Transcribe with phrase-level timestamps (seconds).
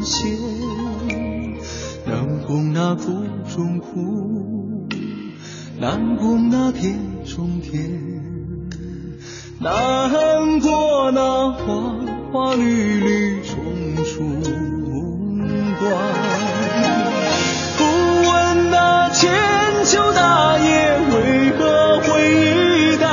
[0.00, 0.30] 半仙。
[2.06, 3.22] 南宫那苦
[3.54, 4.88] 中苦，
[5.78, 7.82] 南宫那甜中甜，
[9.58, 11.94] 难过那花
[12.32, 13.58] 花绿绿重
[14.06, 14.40] 重
[15.78, 15.92] 关。
[17.76, 17.84] 不
[18.30, 19.30] 问那千
[19.84, 23.10] 秋大业为何会淡，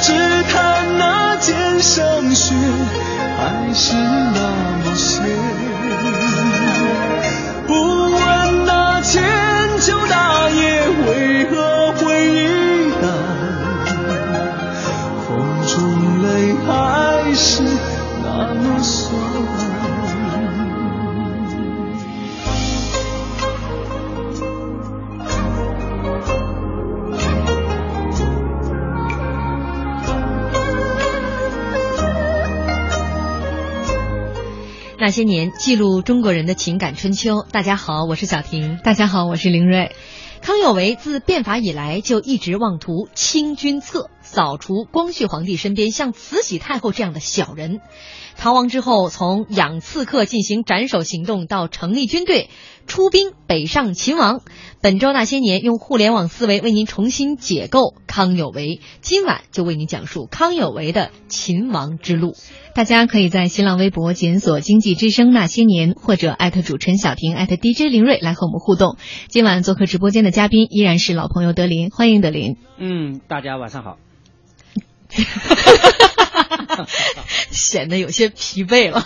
[0.00, 0.12] 只
[0.44, 2.54] 叹那剑生血
[3.74, 5.49] 是那么些。
[35.10, 37.44] 那些年，记录中国人的情感春秋。
[37.50, 38.78] 大家好，我是小婷。
[38.84, 39.90] 大家好，我是林睿。
[40.40, 47.80] 康有为自变法以来就一直妄图清君侧，扫除光绪皇帝身边像慈禧太后这样的小人。
[48.36, 52.48] 逃亡之后，从养刺客进行斩首行动到成立军队、
[52.86, 54.40] 出兵北上秦王。
[54.80, 62.34] 本周那些年用互联网思维为您重新解构康有为，今晚就为您讲述康有为的秦王之路。
[62.72, 68.96] 大家可以在新浪微博检索“经济之声那些年”或者艾特主持人小婷艾特 DJ 林睿来和我们互动。
[69.28, 72.56] 今晚做客直播间的嘉宾依然是老朋友德林，欢迎德林。
[72.78, 73.98] 嗯，大家晚上好。
[77.50, 79.04] 显得有些疲惫了。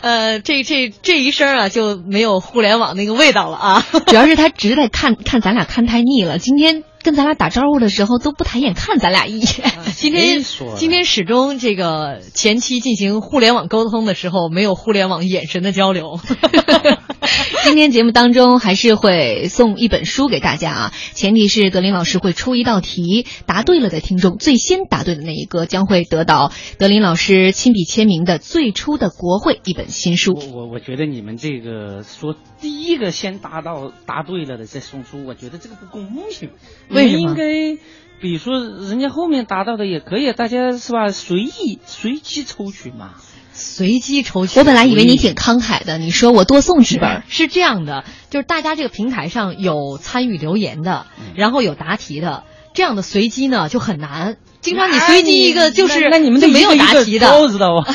[0.00, 3.86] 呃，这这这一声啊，就没有互联网那个味道了啊。
[4.06, 9.48] 主要是他直在看看咱俩看太腻了，今天跟咱俩打招呼的时候都不抬眼看咱俩一眼。
[9.96, 10.42] 今天
[10.76, 16.18] 今天始终这个前期进行互联网沟通的时候，没有互联网眼神的交流。
[17.64, 30.34] 今天节目当中还是会送一本书给大家啊，前提是德林老师会出一道题，答对了的听众最先答对的那一个将会得到德林老师亲笔签名的《最初的国会》一本新书。
[30.34, 36.50] 我我我觉得你们这个说第一个先答到答对了的再送书，我觉得这个不公平。
[36.92, 37.20] 为什么？
[37.20, 37.82] 应该
[38.20, 41.10] 比如说人家后面达到的也可以，大家是吧？
[41.10, 43.14] 随意随机抽取嘛。
[43.54, 44.58] 随机抽取。
[44.58, 47.22] 我本来以为你挺慷慨的，你说我多送几本。
[47.28, 52.44] 是这样的，就是大家这个平台上有参与留言的，然后有答题的，
[52.74, 54.36] 这样的随机呢就很难。
[54.62, 57.82] 经常你随机一个就是那你们就没有答题的，都知道啊。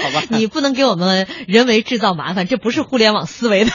[0.00, 3.72] 好吧，你不能给我们人为制造麻烦，这不是互联网思维的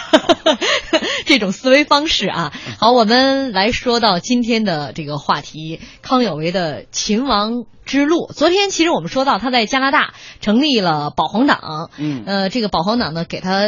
[1.26, 2.54] 这种思维方式啊。
[2.80, 8.28] 好，我们来说到今天的这个话题，康有为的秦王之路。
[8.34, 13.64] 昨天其实我们说到他在加拿大成立了保皇党，嗯，呃，这个保皇党呢给他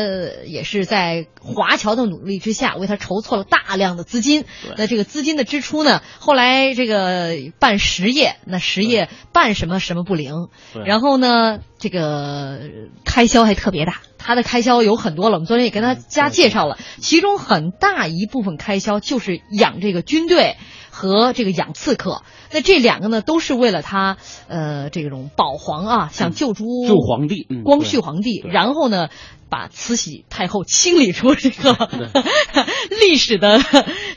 [0.45, 4.45] 也是在华侨的努力之下，为他筹措了大量的资金。
[4.77, 10.49] 那这个资金的支出呢，后来这个办实业，那实业办什么什么不灵，
[10.85, 12.59] 然后呢，这个
[13.05, 14.01] 开销还特别大。
[14.17, 20.57] 他的开销有很多了，我们昨天也跟他家介绍了，其中很大一部分开销就是养这个军队。
[20.97, 22.23] 和这个养刺客。
[22.51, 24.17] 那这两个呢，都是为了他
[24.47, 29.09] 呃这种保皇啊，想救出救皇帝嗯光绪皇帝，然后呢。
[29.49, 31.89] 把慈禧太后清理出这个
[33.01, 33.59] 历史的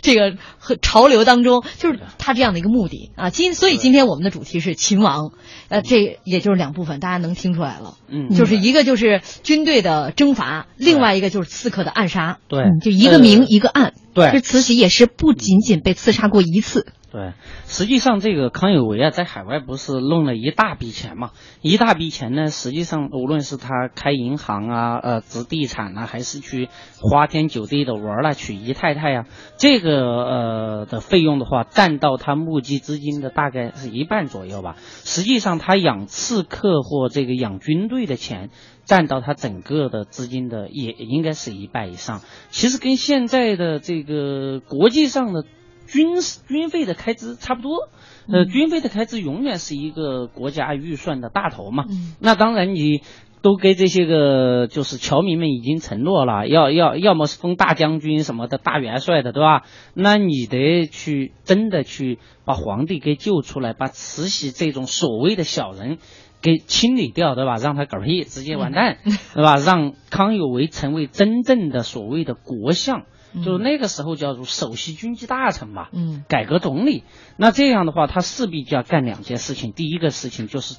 [0.03, 3.31] 这个和潮流当中，就是他这样的一个目的啊。
[3.31, 5.33] 今所以今天我们的主题是秦王，
[5.69, 7.95] 呃，这也就是两部分，大家能听出来了。
[8.09, 12.39] 嗯就是一个就是军队的征伐，另外一个就是刺客的暗杀。
[12.49, 13.95] 对，嗯，就一个明、呃一个暗。
[14.13, 17.33] 对这慈禧也是不仅仅被刺杀过一次，对，
[17.67, 21.33] 实际上这个康有为啊，在海外不是弄了一大笔钱嘛？
[21.61, 26.69] 一大笔钱呢，实际上无论是他开银行啊、呃置地产啊，还是去
[27.01, 29.27] 花天酒地的玩了、娶姨太太呀、
[29.59, 34.77] 这个呃的费用的话，占到他募集资金的大概是一半左右吧。
[34.79, 38.51] 实际上，他养刺客或这个养军队的钱。
[38.87, 45.45] 占到他整个的资金的也应该是一半以上，其实跟现在的这个国际上的
[45.91, 47.89] 军军费的开支差不多。
[48.33, 51.85] 呃，军费的开支永远是一个国家预算的大头嘛。
[51.89, 53.01] 嗯那当然你。
[53.43, 59.63] 都给这些个就是侨民们已经承诺了，要要要么是封大将军什么的大元帅的，对吧？
[59.95, 65.97] 那你得去真的去把皇帝给救出来，把慈禧这种所谓的小人
[66.43, 67.57] 给清理掉，对吧？
[67.57, 68.99] 让他嗝屁，直接完蛋，
[69.33, 69.57] 对吧？
[69.57, 73.05] 让康有为成为真正的所谓的国相，
[73.35, 75.89] 就是那个时候叫做首席军机大臣嘛。
[75.93, 77.05] 嗯改革总理。
[77.37, 79.73] 那这样的话，他势必就要干两件事情。
[79.73, 80.77] 第一个事情就是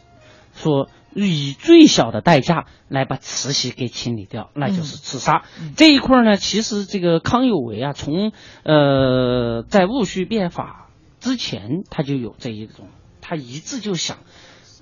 [0.54, 5.44] 说，以最小的代价来把慈禧给清理掉，那就是刺杀。
[5.76, 8.32] 这一块呢，其实这个康有为啊，从
[8.64, 10.90] 呃在戊戌变法
[11.20, 12.88] 之前，他就有这一种，
[13.22, 14.18] 他一直就想。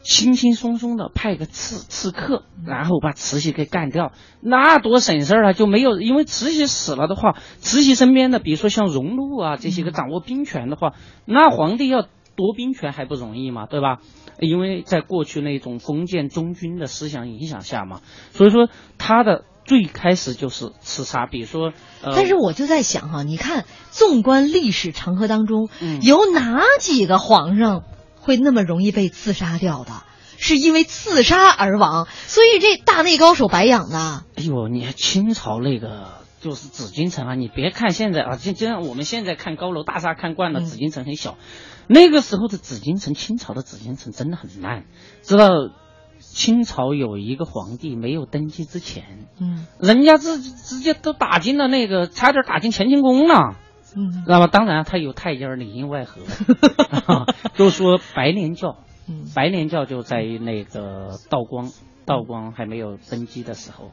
[0.10, 4.12] 轻轻松松的派个刺刺客，然后把慈禧给干掉，
[4.42, 5.54] 那多省事儿啊！
[5.54, 10.94] 就没有，因为慈禧死了的话，慈禧身边的，比如说像荣禄啊这些个掌握兵权的话，
[11.26, 12.02] 那皇帝要
[12.36, 14.00] 夺兵权还不容易嘛，对吧？
[14.40, 18.02] 因为在过去那种封建忠君的思想影响下嘛，
[18.32, 18.68] 所以说
[18.98, 21.72] 他的最开始就是刺杀，比如说，
[22.02, 27.84] 呃、但是我就在想哈，你看，纵观历史长河当中，嗯有哪几个皇上
[28.30, 29.92] 会那么容易被刺杀掉的？
[30.38, 34.24] 是因为刺杀而亡，所以这大内高手白养的。
[34.38, 41.38] 哎呦，你看清朝那个就是紫禁城啊，你别看现在啊，就就像我们现在看高楼大厦看惯了，嗯紫禁城很小，
[41.88, 44.86] 那个时候的紫禁城，清朝的紫禁城真的很烂。
[45.24, 45.50] 知道
[46.20, 53.58] 清朝有一个皇帝没有登基之前，嗯人家直直接都打进了那个，差点打进乾清宫了。
[53.96, 54.24] 嗯。
[54.28, 54.48] 那么？
[54.48, 56.22] 当然，他有太监儿里应外合，
[57.14, 57.26] 啊
[57.56, 58.78] 就说白莲教，
[59.08, 59.26] 嗯。
[59.36, 61.70] 白莲教就在于那个道光，
[62.06, 63.92] 道光还没有登基的时候，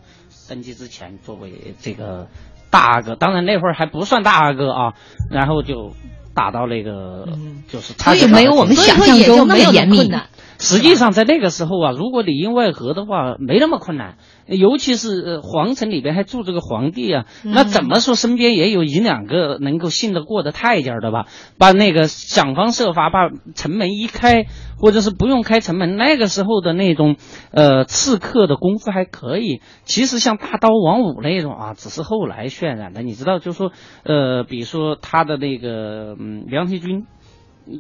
[0.48, 2.28] 登基之前作为这个
[2.70, 4.94] 大阿哥，当然那会儿还不算大阿哥啊，
[5.30, 5.92] 然后就
[6.34, 7.62] 打到那个，嗯。
[7.68, 10.28] 就是他所以就没有我们想象中那么严密困难。
[10.58, 14.16] 实际上，在那个时候啊，如果里应外合的话，没那么困难。
[14.46, 21.26] 尤其是呃皇城里边还住着个皇帝啊，那怎么说身边也有一两个能够信得过的太监儿的吧？
[21.58, 24.46] 把那个想方设法把城门一开，
[24.78, 27.16] 或者是不用开城门，那个时候的那种
[27.50, 29.60] 呃刺客的功夫还可以。
[29.82, 33.02] 其实像大刀王五那种啊，只是后来渲染的。
[33.02, 33.72] 你知道，就说
[34.04, 37.04] 呃，比如说他的那个嗯梁提军。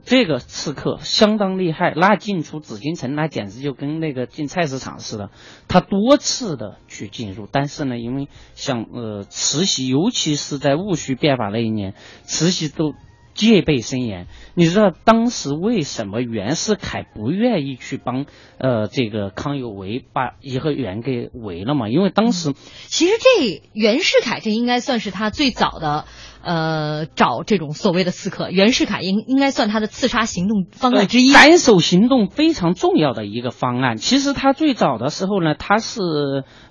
[0.04, 5.30] 这个刺客相当厉害，那进出紫禁城那简直就跟那个进菜市场似的。
[5.68, 11.94] 他多次的去进入，但是呢，因为像呃慈禧，尤其是在戊戌变法那一年，
[12.24, 12.94] 慈禧都
[13.34, 14.26] 戒备森严。
[14.54, 18.24] 你知道当时为什么袁世凯不愿意去帮
[18.58, 21.88] 呃这个康有为把颐和园给围了嘛？
[21.88, 22.54] 因为当时
[22.86, 26.06] 其实这袁世凯这应该算是他最早的，
[26.46, 28.50] 呃，找这种所谓的刺客。
[28.52, 31.32] 袁世凯应应该算他的刺杀行动方案之一。
[31.32, 33.96] 斩首行动非常重要的一个方案。
[33.96, 36.00] 其实他最早的时候呢，他是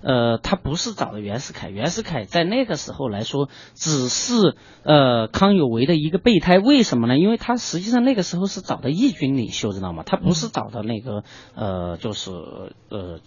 [0.01, 6.57] 呃，他不是找的袁世凯，袁世凯在那个时候来说，只是呃康有为的一个备胎。
[6.57, 7.19] 为什么呢？
[7.19, 10.03] 因为他实际上那个时候是找的义军领袖，知道吗？
[10.05, 13.19] 他不是找的那个呃，就是呃。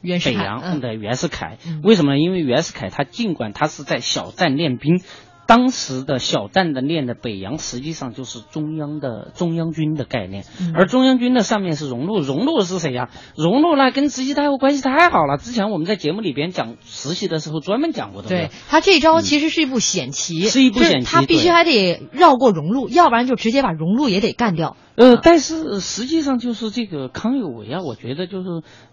[0.00, 2.20] 袁世凯北洋嗯的袁世凯嗯，为什么呢？
[2.20, 5.02] 因为袁世凯他尽管他是在小站练兵，
[5.48, 13.08] 当时的小站的练的北洋实际上就是中央的中央军的概念，嗯而中央军的上面是荣禄，荣禄是谁呀？
[13.34, 18.28] 荣禄呢跟慈禧太后关系太好了，之前我们在节目里边讲慈禧的时候专门讲过的。
[18.28, 24.76] 对他这招其实是一步险棋，是一步险棋他必须还得绕过荣禄，要不然就直接把荣禄也得干掉。
[24.96, 28.48] 呃，但是实际上就是这个康有为啊，我觉得就是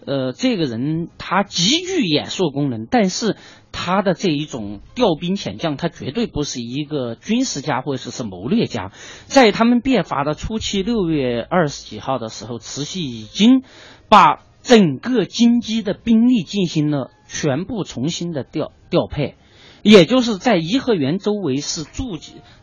[0.06, 3.36] 呃，这个人他极具演说功能，但是
[3.78, 8.94] 他的这一种调兵遣将，他绝对不是一个军事家或者是谋略家。
[9.26, 13.64] 在他们变法的初期，六月二十几号的时候，慈禧已经
[14.08, 19.36] 把整个京畿的兵力进行了全部重新的调调配，
[19.84, 22.18] 也就是在颐和园周围是驻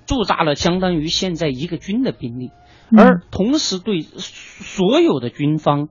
[0.07, 2.51] 驻扎了相当于现在一个军的兵力。
[2.97, 5.89] 而同时，对所有的军方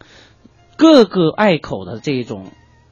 [0.77, 2.51] 各个隘口的这种，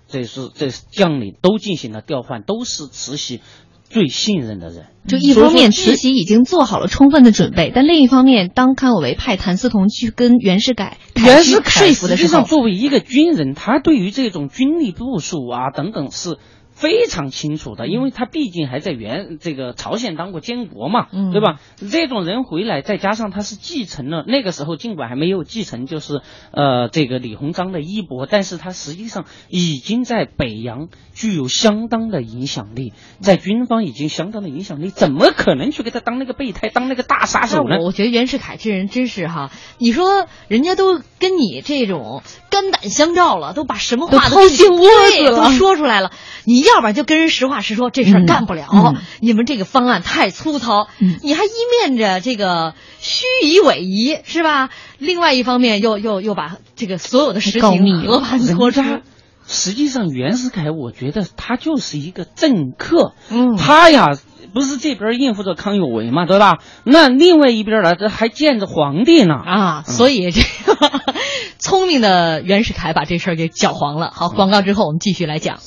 [0.10, 3.42] 这是这将领都进行了调换，都是慈禧
[3.90, 4.88] 最信任的人。
[5.08, 16.38] 就一方面，慈禧已经做好了充分的准备，但另一方面，当康有为派谭嗣同去跟袁世凯袁世凯说服的时候，作为一个军人，他对于这种军力部署啊等等是。
[16.80, 21.60] 非常清楚的，因为他毕竟还在原这个朝鲜当过监国嘛，嗯对吧？
[21.92, 26.22] 这种人回来，再加上他是继承了那个时候，尽管还没有继承，就是
[26.52, 37.76] 呃这个李鸿章的衣钵，但是他实际上已经在北洋具有相当的影响力，在军方已经相当的影响力，怎么可能去给他当那个备胎，当那个大杀手呢？
[37.82, 46.14] 我觉得袁世凯这人真是哈，你说人家都跟你这种肝胆相照了，都把什么话都掏心窝子都说出来了，
[46.46, 46.69] 你。
[46.74, 48.68] 要不然就跟人实话实说，这事儿干不了。
[49.20, 50.88] 你们这个方案太粗糙，
[51.22, 51.50] 你还一
[51.88, 54.70] 面着这个虚以委夷，是吧？
[54.98, 58.82] 另外一方面又又又把这个所有的实情和盘托出。
[59.52, 63.14] 实际上，袁世凯，我觉得他就是一个政客。
[63.32, 64.10] 嗯，他呀，
[64.54, 66.60] 不是这边应付着康有为嘛，对吧？
[66.84, 69.84] 那另外一边呢，这还见着皇帝呢啊！
[69.88, 70.78] 所以这个
[71.58, 74.12] 聪明的袁世凯把这事儿给搅黄了。
[74.14, 75.58] 好，广告之后我们继续来讲。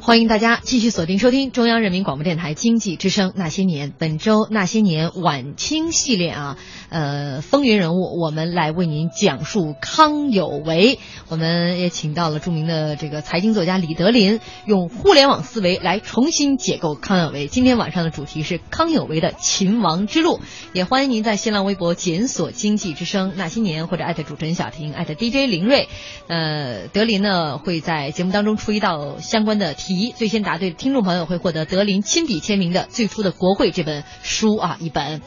[0.00, 6.58] 欢迎大家继续锁定收听中央人民广播电台经济之声《那些年》，本周《那些年》晚清系列啊，
[6.88, 10.98] 呃，风云人物，我们来为您讲述康有为。
[11.28, 17.46] 我们也请到了著名的这个财经作家李德林，用互联网思维来重新解构康有为。
[17.46, 20.40] 今天晚上的主题是康有为的秦王之路。
[20.72, 25.88] 也欢迎您在新浪微博检索“经济之声那些年”或者艾特主持人小婷，艾特 DJ 林睿。
[26.26, 30.14] 呃，德林呢会在节目当中出一道相关的题。
[30.16, 35.20] 最先答对的听众朋友会获得德林亲笔签名的《最初的国会》这本书啊一本。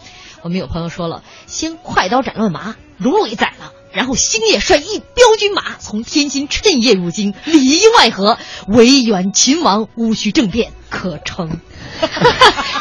[0.44, 11.60] 我们有朋友说了，先快刀斩乱麻，芦苇宰了，然后星夜率一彪军马从天津趁夜入京，里应外合，围远秦王，戊戌政变可成。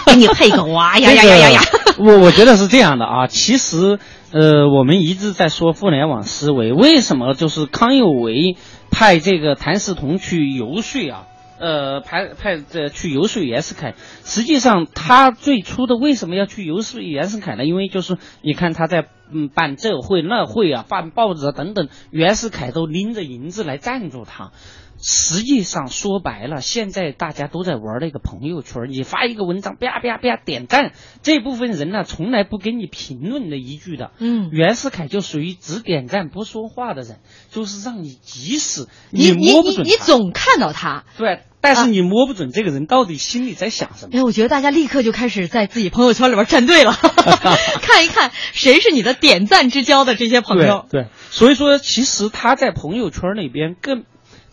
[0.06, 1.60] 给你配个哇呀呀呀呀呀！
[1.98, 3.98] 我我觉得是这样的啊，其实
[4.30, 8.56] 呃，我们一直在说互联网思维，为什么就是康有为
[8.90, 11.24] 派这个谭嗣同去游说啊？
[11.64, 17.64] 呃，派派这去游说袁世凯，实际上他最初的为什么要去游说袁世凯呢？
[17.64, 24.52] 因为就是你看他在嗯办这会那会啊，办报纸啊等等，袁世凯都拎着银子来赞助他。
[25.06, 30.92] 实际上说白了，现在大家都在玩那个朋友圈，你发一个文章，啪啪啪点赞，
[31.22, 34.12] 这部分人呢，从来不给你评论的一句的。
[34.18, 37.18] 嗯，袁世凯就属于只点赞不说话的人，
[37.50, 44.18] 就是让你即使你摸不准，你总看到他，对，但是你摸不准这个人到底心里在想什么。
[44.18, 46.92] 哎，我觉得大家立刻就开始在自己朋友圈里边站队了，
[47.82, 50.86] 看一看谁是你的点赞之交的这些朋友。
[50.90, 54.04] 对，所以说其实他在朋友圈里边更。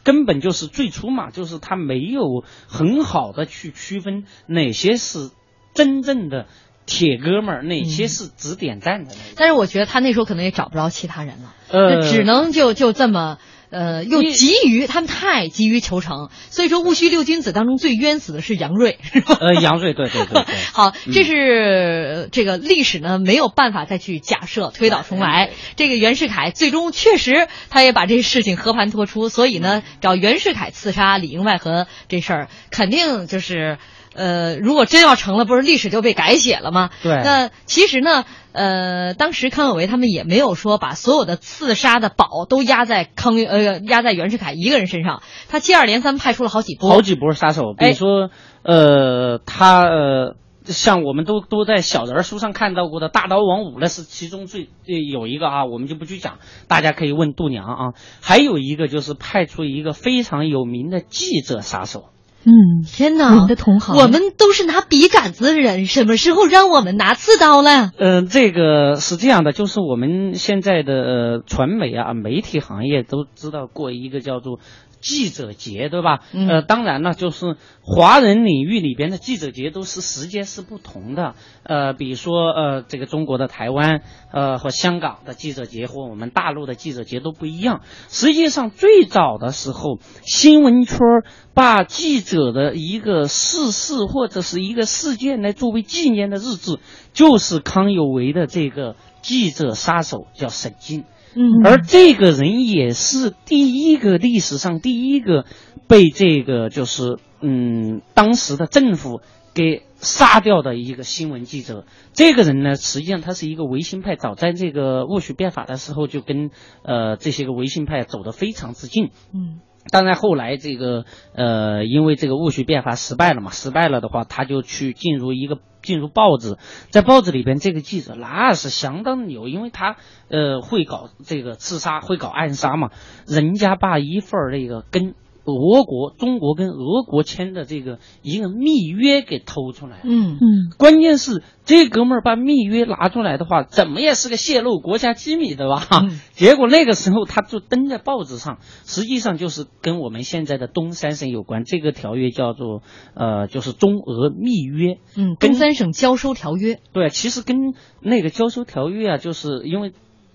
[0.03, 5.29] 根本就是最初嘛，就是他没有很好的去区分哪些是
[5.73, 6.47] 真正的
[6.85, 9.13] 铁哥们儿，哪些是只点赞的。
[9.35, 13.37] 但是我觉得他那时候可能也找不着其他人了，呃，只能就就这么。
[13.71, 19.37] 呃，又急于他们太急于求成，所以说戊戌六君子当中最冤死的是杨锐，是吧？
[19.39, 20.43] 呃，杨锐，对对对。
[20.73, 25.51] 好，这是这个历史呢没有办法再去假设推倒重来。
[25.77, 33.77] 这个袁世凯最终确实他也把这事情和盘托出，所以呢找袁世凯刺杀里应外合这事儿肯定就是。
[34.13, 36.89] 呃，如果真要成了，不是历史就被改写了吗？
[37.01, 37.13] 对。
[37.23, 48.29] 那其实呢，呃，当时康有为他们也没有说把所有的刺杀的宝都压在康呃压在袁世凯一个人身上，他接二连三派出了好几波好几波杀手，比如说
[48.63, 57.93] 呃，他呃，像我们都都在小人书上看到过的大刀王五，那是其中最有一个啊，我们就不去讲，大家可以问度娘啊。
[58.21, 62.10] 还有一个就是派出一个非常有名的记者杀手。
[62.43, 63.33] 嗯，天哪！
[63.33, 67.91] 我们的同行，我们都是拿笔杆子的人，什么时候让我们拿刺刀了？
[67.97, 74.59] 嗯，这个是这样的，就是我们现在的传媒啊，媒体行业都知道过一个叫做
[75.01, 76.19] 记者节，对吧？
[76.31, 81.35] 嗯呃，当然了，就是华人领域里边的记者节都是时间是不同的。
[81.63, 87.81] 呃，比如说呃，这个中国的台湾呃和香港的记者节和我们大陆的记者节都不一样。
[88.09, 96.79] 实际上最早的时候，新闻圈儿把记者的一个逝世或者是一个事件来作为纪念的日子，
[97.13, 101.03] 就是康有为的这个记者杀手叫沈静。
[101.35, 105.45] 嗯而这个人也是第一个历史上第一个
[105.87, 109.21] 被这个就是嗯当时的政府
[109.53, 111.85] 给杀掉的一个新闻记者。
[112.13, 116.51] 这个人呢，实际上他是一个维新派，早在这个戊戌变法的时候就跟
[116.83, 119.11] 呃这些个维新派走得非常之近。
[119.33, 119.59] 嗯
[119.89, 126.57] 当然，后来这个呃，因为这个戊戌变法失败了嘛，失败了的话，他就去进入一个进入报纸，
[126.91, 129.97] 在报纸里边，这个记者那是相当牛，因为他
[130.29, 132.91] 呃会搞这个刺杀，会搞暗杀嘛，
[133.27, 140.03] 人家把一份儿那个跟俄国、中国跟俄国签的这个一个密约给偷出来了。
[140.03, 145.87] 嗯嗯关键是这哥们儿把密约拿出来的话，怎么也是个泄露国家机密的吧？
[146.03, 151.63] 嗯 结果那个时候他就登在报纸上，实际上就是跟我们现在的东三省有关。
[151.63, 152.81] 这个条约叫做
[153.13, 154.97] 呃，就是中俄密约。
[155.15, 156.79] 嗯，东三省交收条约。
[156.93, 159.93] 对，其实跟那个交收条约啊，就是因为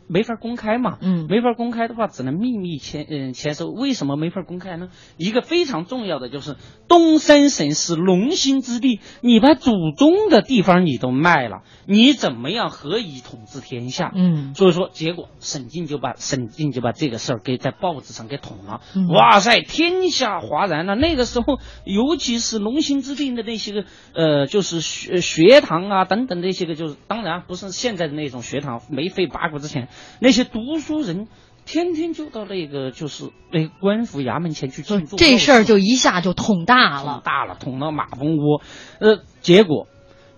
[0.08, 3.66] 没法公开嘛，嗯没法公开的话，只能秘密签嗯签收。
[3.68, 4.88] 为什么没法公开呢？
[5.16, 6.56] 一个非常重要的就是
[6.88, 14.12] 东三省是龙兴之地，你把祖宗的地方你都卖了，你怎么样何以统治天下？
[14.14, 18.80] 嗯所以说，结果沈静就把沈静就把这个事儿给在报纸上给捅了。
[18.94, 20.94] 嗯哇塞，天下哗然了。
[20.94, 23.84] 那个时候，尤其是龙兴之地的那些个
[24.14, 29.88] 呃，就是学学堂啊等等那些个，就是当然不是现在的那种学堂，没废八股之前，
[30.21, 31.29] 那些读书人。
[31.69, 37.23] 天天就到那个就是那个官府衙门前去庆祝，这事儿就一下就捅大了捅了。
[37.25, 38.62] 大了，捅到马蜂窝。
[39.00, 39.88] 呃，结果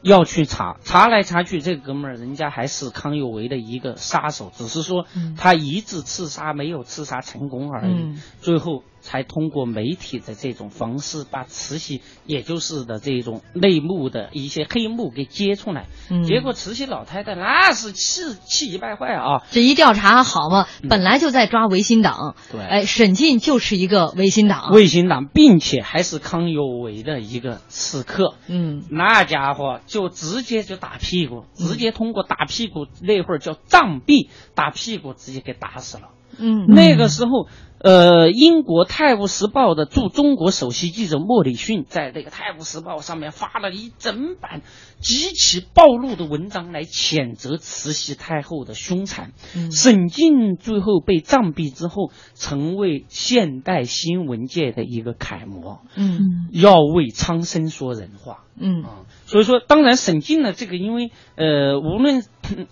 [0.01, 7.93] 要去查，查来查去，这哥们儿人家还是康有为的一个杀手，只是说嗯他一次刺杀没有刺杀成功而已。
[7.93, 15.87] 嗯最后才通过媒体的这种方式，把慈禧也就是的这种内幕的一些黑幕给揭出来。
[16.11, 19.43] 嗯结果慈禧老太太那是气气急败坏啊！
[19.51, 24.71] 这一调查好嘛，本来就在抓维新党，对哎，沈进就是一个维新党。
[24.73, 28.35] 维新党，并且还是康有为的一个刺客。
[28.47, 36.11] 嗯那家伙就直接就打屁股，直接通过打屁股那会儿叫杖毙，打屁股直接给打死了。
[36.41, 37.49] 嗯那个时候，
[37.81, 44.63] 呃，英国《泰晤士报》的驻中国首席记者莫里逊在那个《泰晤士报》上面发了一整版
[45.01, 49.33] 极其暴露的文章来谴责慈禧太后的凶残。
[49.55, 58.45] 嗯沈静最后被杖毙之后，成为现代新闻界的一个楷模，嗯要为苍生说人话。
[58.61, 62.25] 嗯啊，所以说，当然沈静呢，这个因为呃，无论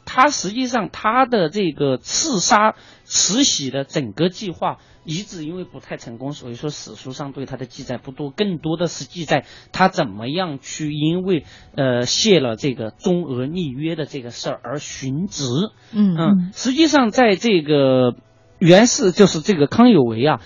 [0.04, 11.44] 他实际上他的这个刺杀慈禧的整个计划，一直因为不太成功，所以说史书上对他的记载不多，更多的是记载他怎么样去因为
[11.76, 15.44] 呃泄了这个中俄密约的这个事儿而殉职。
[15.92, 18.16] 嗯嗯，实际上在这个
[18.58, 20.40] 袁氏就是这个康有为啊，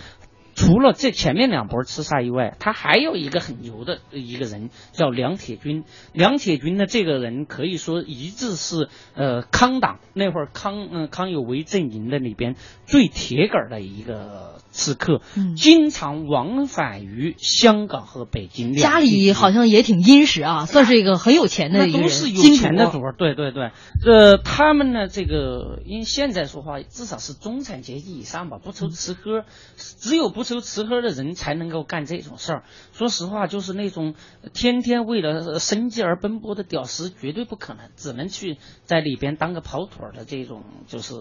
[0.55, 5.85] 除了这前面两波刺杀以外，他还有一个很牛的一个人叫梁铁军。
[6.13, 15.55] 梁铁军呢，这个人可以说一直是呃康党那会儿康嗯、康有为阵营的里边最铁杆的一个刺客，嗯。
[15.57, 23.73] 经常往返于香港和北京家里好像也挺殷实啊，算是一个很有钱的一个人，都是有金钱的主儿，对对对，
[24.05, 29.45] 呃，他们呢，这个因为现在说话，至少是中产阶级以上吧，不愁吃喝，
[29.77, 32.65] 只有不愁吃喝的人才能够干这种事儿。
[32.93, 34.15] 说实话，就是那种
[34.55, 41.15] 天天为了呃生计而奔波的屌丝，绝对不可能，只能去在里边当个跑腿儿的这种，就是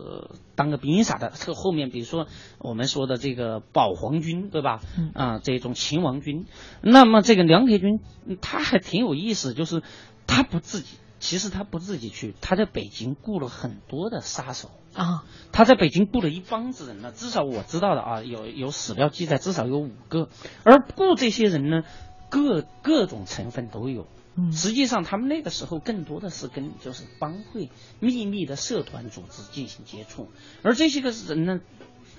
[0.55, 1.31] 当个兵啥的。
[1.35, 2.27] 这后面比如说
[2.59, 3.38] 我们说的这个
[3.71, 4.81] 保皇军，对吧？
[4.97, 6.45] 嗯啊、这种秦王军。
[6.81, 9.81] 那么这个梁铁军，嗯他还挺有意思，就是
[10.27, 14.71] 他不自己，其实他不自己去，他在北京雇了很多的杀手。
[14.93, 20.29] 啊，他在北京雇了一帮子人呢，至少我知道的啊，有有史料记载，至少有五个。
[20.63, 21.83] 而雇这些人呢，
[22.29, 24.07] 各各种成分都有。
[24.35, 30.29] 嗯实际上，他们那个时候更多的是跟就是帮会、秘密的社团组织进行接触，
[30.63, 31.59] 而这些个人呢，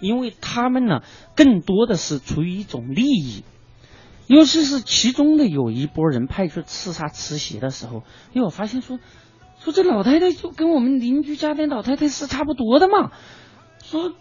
[0.01, 1.01] 因为他们呢，
[1.37, 3.45] 更多的是出于一种利益，
[4.27, 8.99] 尤其是其中的有一波人派去刺杀慈禧的时候，因为我发现说，
[9.61, 13.11] 说这老太太就跟我们邻居家的老太太是差不多的嘛，
[13.83, 14.13] 说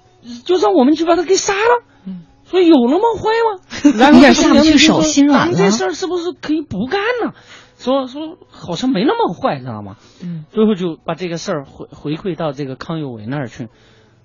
[0.46, 1.84] 就让我们去把她给杀了。
[2.06, 3.94] 嗯说有那么坏吗？
[4.00, 7.34] 然后下不去手心软了咱们这事儿是不是可以不干呢？
[7.78, 9.98] 说说好像没那么坏，知道吗？
[10.24, 13.68] 嗯，最后就把这个事儿回回馈到这个康有为那儿去。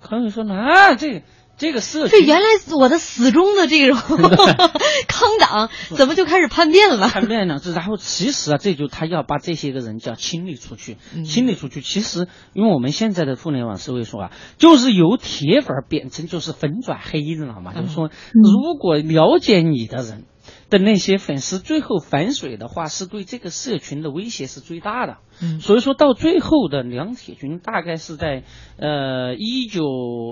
[0.01, 1.21] 康有为说呢啊，这
[1.57, 2.45] 这个社区这原来
[2.77, 3.97] 我的死忠的这种
[5.07, 7.07] 康党，怎么就开始叛变了？
[7.07, 7.59] 叛变了？
[7.59, 11.81] 这然后其实啊，这就他要把这些个人就要清理出去，嗯清理出去。
[11.81, 17.73] 其实，因为我们现在的互联网社会说啊，就是由铁粉变成就是粉转黑，知道吗？
[17.73, 20.25] 就是说，如果了解你的人
[20.69, 25.17] 的那些粉丝最后反水的话，是对这个社群的威胁是最大的。
[25.41, 28.43] 嗯所以说到最后的梁铁军大概是在
[28.77, 29.83] 呃一九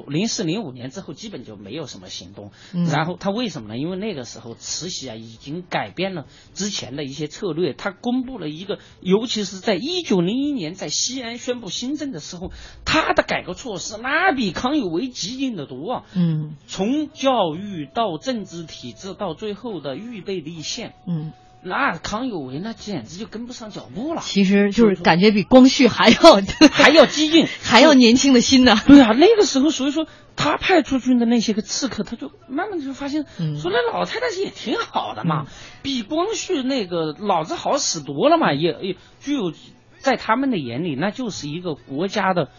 [0.08, 2.52] 零四零五年之后，基本就没有什么行动。
[2.74, 3.78] 嗯然后他为什么呢？
[3.78, 12.54] 因为那个时候慈禧啊已经改变了之前的一些策略，他公布了一个，尤其是在一九零一年在西安宣布新政的时候，
[12.86, 16.04] 他的改革措施那比康有为激进的多啊。
[16.16, 21.32] 嗯从教育到政治体制，到最后的预备立宪，嗯，
[21.62, 28.76] 那康有为那简直就跟不上脚步了，其实就是感觉比光绪还要 还要激进， 还要年轻的心呢。
[28.88, 33.60] 对啊，那个时候，所以说他派出去的那些个刺客，他就慢慢就发现，嗯。
[33.60, 35.46] 说那老太太也挺好的嘛，
[35.82, 39.54] 比光绪那个老子好使多了嘛，也也具有
[40.00, 42.50] 在他们的眼里，那就是一个国家的。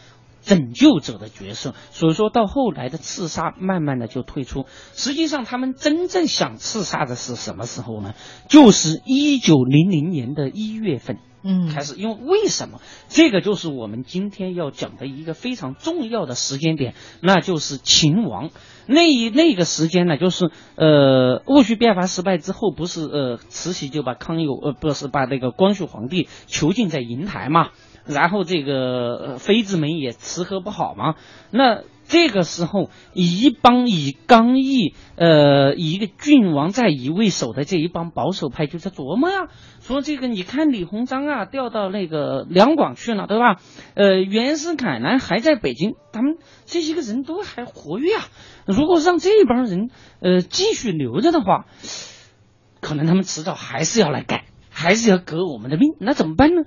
[0.44, 4.66] 拯救者的角色，所以说到后来的刺杀，慢慢的就退出。
[4.94, 8.14] 实际上，他们真正想刺杀的是什么时候呢？
[8.48, 11.18] 就是一九零零年的一月份。
[11.46, 12.80] 嗯开始，因为为什么？
[13.08, 18.48] 这个就是我们今天要讲的一个非常重要的时间点，那就是秦王。
[18.86, 27.68] 那一那个时间呢，就是呃戊戌变法失败之后，不是呃慈禧就把康有呃不是把那个光绪皇帝囚禁在瀛台嘛，
[28.06, 31.14] 然后这个妃子们也吃喝不好嘛，
[31.50, 31.82] 那。
[32.06, 39.48] 这个时候，一帮以刚毅，呃，一个郡王在乙为首的这一帮保守派就在琢磨呀，
[39.80, 43.56] 说这个你看李鸿章啊调到那个两广去了，对吧？
[43.94, 46.36] 呃，袁世凯呢还在北京，他们
[46.66, 48.24] 这些个人都还活跃啊。
[48.66, 49.88] 如果让这一帮人
[50.20, 51.64] 呃继续留着的话，
[52.82, 55.94] 可能他们迟早还是要来改，还是要革我们的命。
[56.00, 56.64] 那怎么办呢？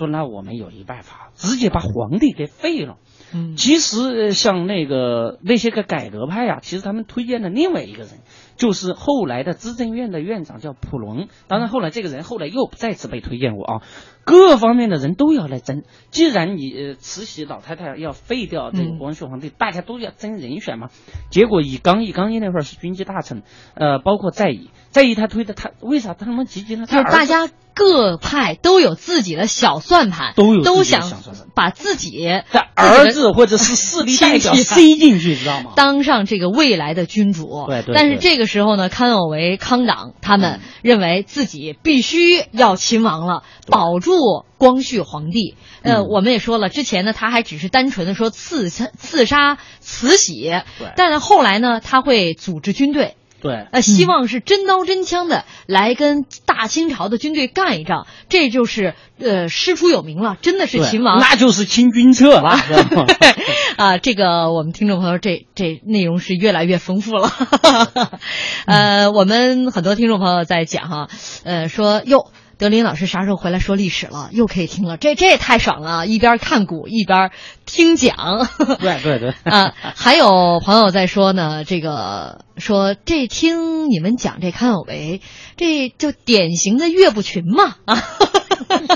[0.00, 2.96] 说那我们有一办法，直接把皇帝给废了。
[3.32, 8.22] 嗯其实呃像那个那些个改革派呀、其实他们推荐了另外一个人，
[8.56, 11.28] 就是后来的资政院的院长叫普隆。
[11.46, 13.82] 当然后来这个人后来又再次被推荐过啊，
[14.24, 15.84] 各方面的人都要来争。
[16.10, 20.88] 既然你呃慈禧老太太要废掉这个嗯光绪皇帝，大家都要争人选嘛。
[21.30, 26.86] 结果以刚毅，刚毅那会儿是军机大臣，呃，包括在乙，在乙他推的他为啥他那么积极呢？
[26.86, 27.48] 就是他大家
[27.80, 31.10] 各派都有自己的小算盘，都有都想
[31.54, 35.72] 把自己的儿子或者是势力代表亲戚塞进去，知道吗？
[35.76, 37.64] 当上这个未来的君主。
[37.66, 44.12] 对但是这个时候呢，康有为、康党他们嗯认为自己必须要亲王了，保住
[44.58, 45.56] 光绪皇帝。
[45.80, 50.52] 呃，嗯我们也说了，之前呢，他还只是单纯的说刺杀刺杀慈禧，
[50.96, 53.16] 但是后来呢，他会组织军队。
[53.40, 61.18] 对，呃，希望是真刀真枪的来跟大清朝的军队干一仗，这就是呃师出有名了，真的是秦王。
[61.20, 62.58] 那就是清君侧了？
[63.76, 67.30] 啊，这个我们听众朋友，这这内容是越来越丰富了。
[68.66, 71.08] 呃，我们很多听众朋友在讲哈，
[71.44, 72.30] 呃，说哟。
[72.60, 74.28] 德林老师啥时候回来说历史了？
[74.32, 76.06] 又可以听了，这这也太爽了！
[76.06, 77.30] 一边看古一边
[77.64, 78.46] 听讲。
[78.78, 85.22] 对 对对， 啊，还有朋友在说呢，这个说这听你们讲这康有为，
[85.56, 88.02] 这就典型的岳不群嘛啊，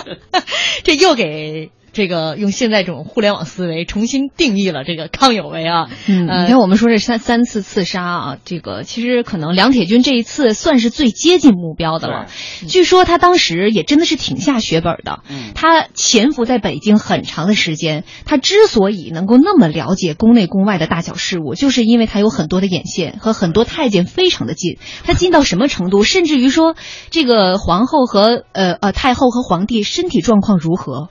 [0.85, 5.89] 这又给这个用现在这种互联网思维重新定义了这个康有为啊。
[6.07, 12.27] 嗯，呃你看我们说这三三次刺杀啊，这个其实可能梁铁军这一次算是最接近目标的了。
[12.69, 15.21] 据说他当时也真的是挺下血本的。
[15.31, 24.79] 嗯他潜伏在北京很长的时间，他之所以能够那么了解宫内宫外的大小事务，就是因为他有很多的眼线和很多太监非常的近。
[25.05, 26.03] 他近到什么程度？
[26.03, 26.75] 甚至于说，
[27.11, 31.09] 这个皇后和呃呃太后和皇帝身体状况如何，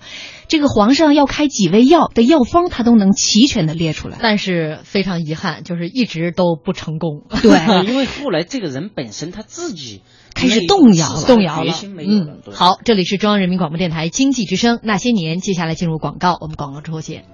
[0.53, 4.19] 这个皇上要开几味药的药方，他都能齐全的列出来。
[4.21, 7.23] 但是非常遗憾，就是一直都不成功。
[7.41, 7.49] 对
[7.89, 10.03] 因为后来这个人本身他自己
[10.35, 12.37] 开始动摇了了，动摇了嗯，。
[12.51, 17.25] 好，这里是中央人民广播电台经济之声那些年，接下来进入广告，我们广告之后见。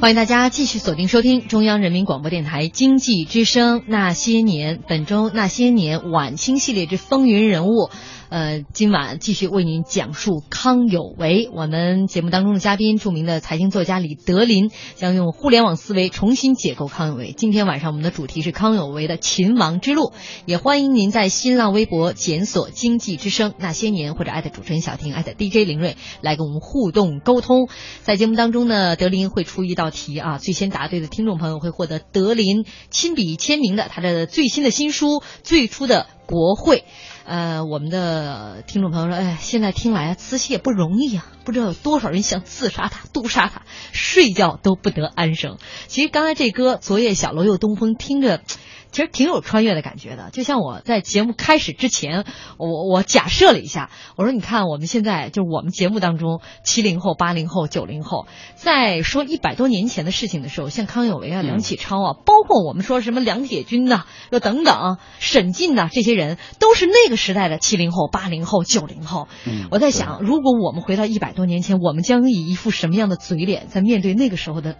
[0.00, 7.88] 欢迎大家继续锁定收听中央人民广播电台经济之声《那些年》，本周《那些年》晚清系列之风云人物。
[8.34, 11.48] 呃，今晚继续为您讲述康有为。
[11.52, 17.30] 我们节目当中的嘉宾，著名的财经作家李德林，将用互联网思维重新解构康有为。
[17.30, 20.12] 今天晚上我们的主题是康有为的秦王之路，
[20.46, 27.68] 也欢迎您在新浪微博检索“经济之声那些年”或者艾特主持人小婷艾特 DJ 林睿来跟我们互动沟通。
[28.02, 35.06] 在节目当中呢，德林会出一道题啊，最先答对的听众朋友会获得德林亲笔签名的他的最新的新书
[35.44, 36.78] 《最初的国会》。
[37.26, 45.58] 呃，我们的听众朋友说，哎，现在听来，慈禧也不容易啊，不知道有多少人想自杀她、毒杀她，睡觉都不得安生。
[45.86, 48.40] 其实刚才这歌《昨夜小楼又东风》听着。
[48.94, 52.24] 其实挺有穿越的感觉的，就像我在节目开始之前，
[52.58, 69.26] 我我假设了一下，我说你看我们现在就是我们节目当中七零后、八零后、九零后，在说一百多年前的事情的时候，像康有为啊、梁启超啊，包括我们说什么梁铁军呐，又等等沈进呐，这些人都是那个时代的七零后、八零后、九零后。
[69.72, 74.76] 我在想，如果我们回到一百多年前，我们将以一副什么样的嘴脸在面对那个时候的？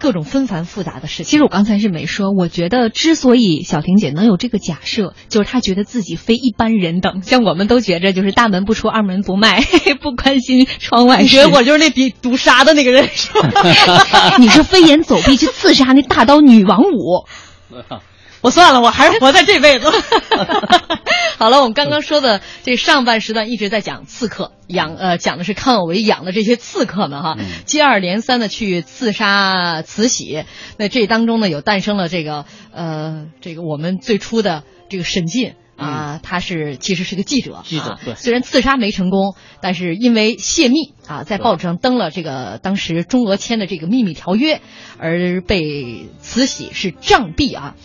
[0.00, 1.26] 各种纷繁复杂的事情。
[1.26, 9.60] 其实我刚才是没说，我觉得之所以小婷姐能有这个假设，就是她觉得自己非一般人等， 像我们都觉着就是大门不出二门不迈，
[10.00, 11.28] 不关心窗外你。
[11.28, 14.36] 觉得我就是那比毒杀的那个人，是吧？
[14.38, 17.26] 你是飞檐走壁去刺杀那大刀女王五。
[18.42, 19.90] 我算了，我还是活在这辈子。
[21.38, 30.44] 好了，我们刚刚说的这上半时段一直在讲刺客养，呃，讲的是康有为养的这些刺客们哈，接二连三的去刺杀慈禧。
[30.78, 44.60] 那这当中呢，有诞生了这个呃，这个我们最初的这个沈进啊，他是其实是个记者，记者对，虽然刺杀没成功，但是因为泄密啊，在报纸上登了这个当时中俄签的这个秘密条约，
[44.98, 47.76] 而被慈禧是杖毙啊。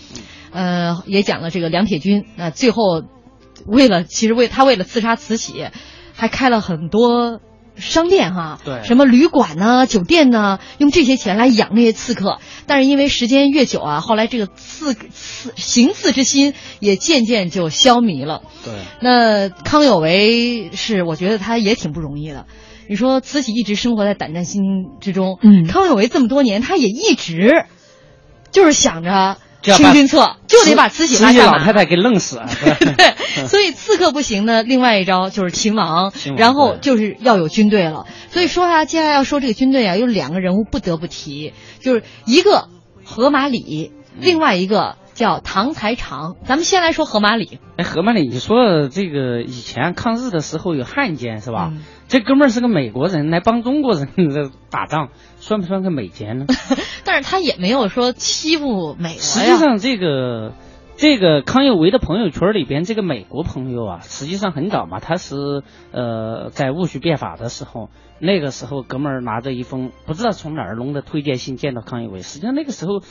[0.55, 3.03] 呃，也讲了这个梁铁军，那最后
[3.65, 5.67] 为了其实为他为了刺杀慈禧，
[6.15, 7.41] 还开了很多
[7.75, 12.39] 商店哈，对，什么旅馆呢、酒店呢，用这些钱来养那些刺客。
[12.67, 18.43] 但是因为时间越久啊，后来这个刺刺行刺之心也渐渐就消弭了。
[18.63, 22.45] 对，那康有为是我觉得他也挺不容易的。
[22.87, 24.61] 你说慈禧一直生活在胆战心
[25.01, 27.65] 之中，嗯，康有为这么多年他也一直
[28.51, 29.35] 就是想着。
[29.73, 32.41] 清君侧就得把慈禧慈禧老太太给弄死。
[32.97, 38.05] 对，所以刺客不行呢，另外一招就是秦王，然后就是要有军队了。
[38.29, 42.69] 所以说啊，接下来要说这个军队啊，有两个人物不得不提，就是一个
[43.03, 46.35] 何马里，另外一个叫唐才常。
[46.43, 47.59] 咱们先来说河马里。
[47.77, 51.73] 哎，何马里，你说这个以前抗日的时候有汉奸是吧？
[52.07, 54.09] 这哥们儿是个美国人来帮中国人
[54.69, 56.45] 打仗，算不算个美奸呢？
[57.03, 60.53] 但是他也没有说欺负美国实际上，这个
[60.97, 73.01] 这个康有为的朋友圈里边，这个美国朋友啊，实际上很早嘛，他是呃在戊戌变法的时候，那个时候哥们儿拿着一封不知道从哪儿弄的推荐信见到康有为，实际上那个时候。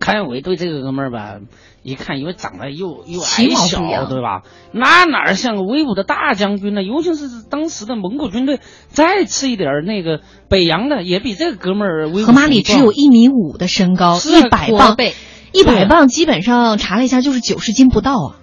[0.00, 1.36] 康有为对这个哥们儿吧，
[1.82, 4.42] 一看，因为长得又又矮小，对吧？
[4.70, 6.82] 那哪像个威武的大将军呢？
[6.82, 12.26] 尤其是当时的蒙古军队，再次一点那个北洋的，也比这个哥们儿威武。
[12.26, 14.96] 何马里只有一米五的身高，一百磅，
[15.52, 18.37] 一百磅基本上查了一下，就是九十斤不到啊。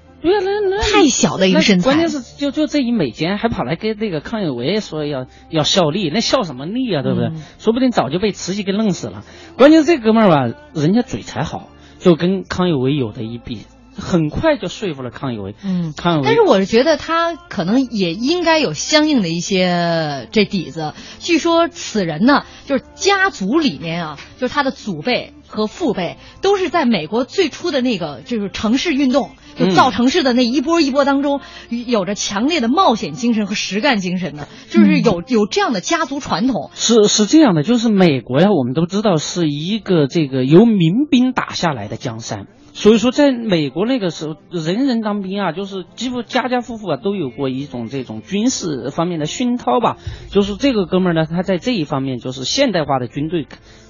[0.81, 7.03] 太小的一个身材，关键是就就这一美奸，还跑来跟那个康有为说要要效力，那效什么力啊？
[7.03, 7.31] 对不对？
[7.59, 9.23] 说不定早就被慈禧给弄死了。
[9.57, 13.61] 关键是这哥们儿吧，人家嘴才好，就跟康有为有的一比，
[13.97, 15.55] 很快就说服了康有为。
[15.63, 16.25] 嗯，康有为。
[16.25, 20.93] 但是我是觉得他可能也应该有相应的一些这底子。
[21.19, 29.31] 据说此人呢，就是家族里面啊，就是他的祖辈和父辈都是在美国最初的那个就是城市运动。
[29.57, 31.39] 就造城市的那一波一波当中，
[31.87, 36.71] 有着强烈的冒险精神和实干精神的，就是有有这样的家族传统。
[36.73, 49.95] 是是这样的，就是美国呀，我们都知道是一个这个由民兵打下来的江山，所以说在美国那个时候，人人当兵啊，就是几乎家家户户啊都有过一种这种军事方面的熏陶吧。
[50.31, 53.47] 就是这个哥们儿呢，他在这一方面就是现代化的军队。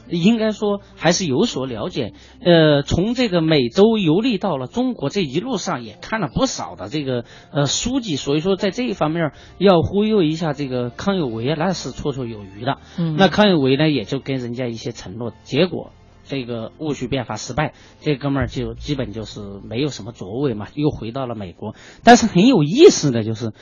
[0.09, 12.77] 应该说还是有所了解，呃，从这个美洲游历到了中国这一路上也看了不少的这个呃书籍，所以说在这一方面要忽悠一下这个康有为那是绰绰有余的。
[12.97, 15.91] 嗯，那康有为呢也就跟人家一些承诺，结果
[16.23, 21.75] 这个戊戌变法失败，这哥们儿就基本就是没有什么作为嘛，又回到了美国。
[22.03, 23.53] 但是很有意思的就是，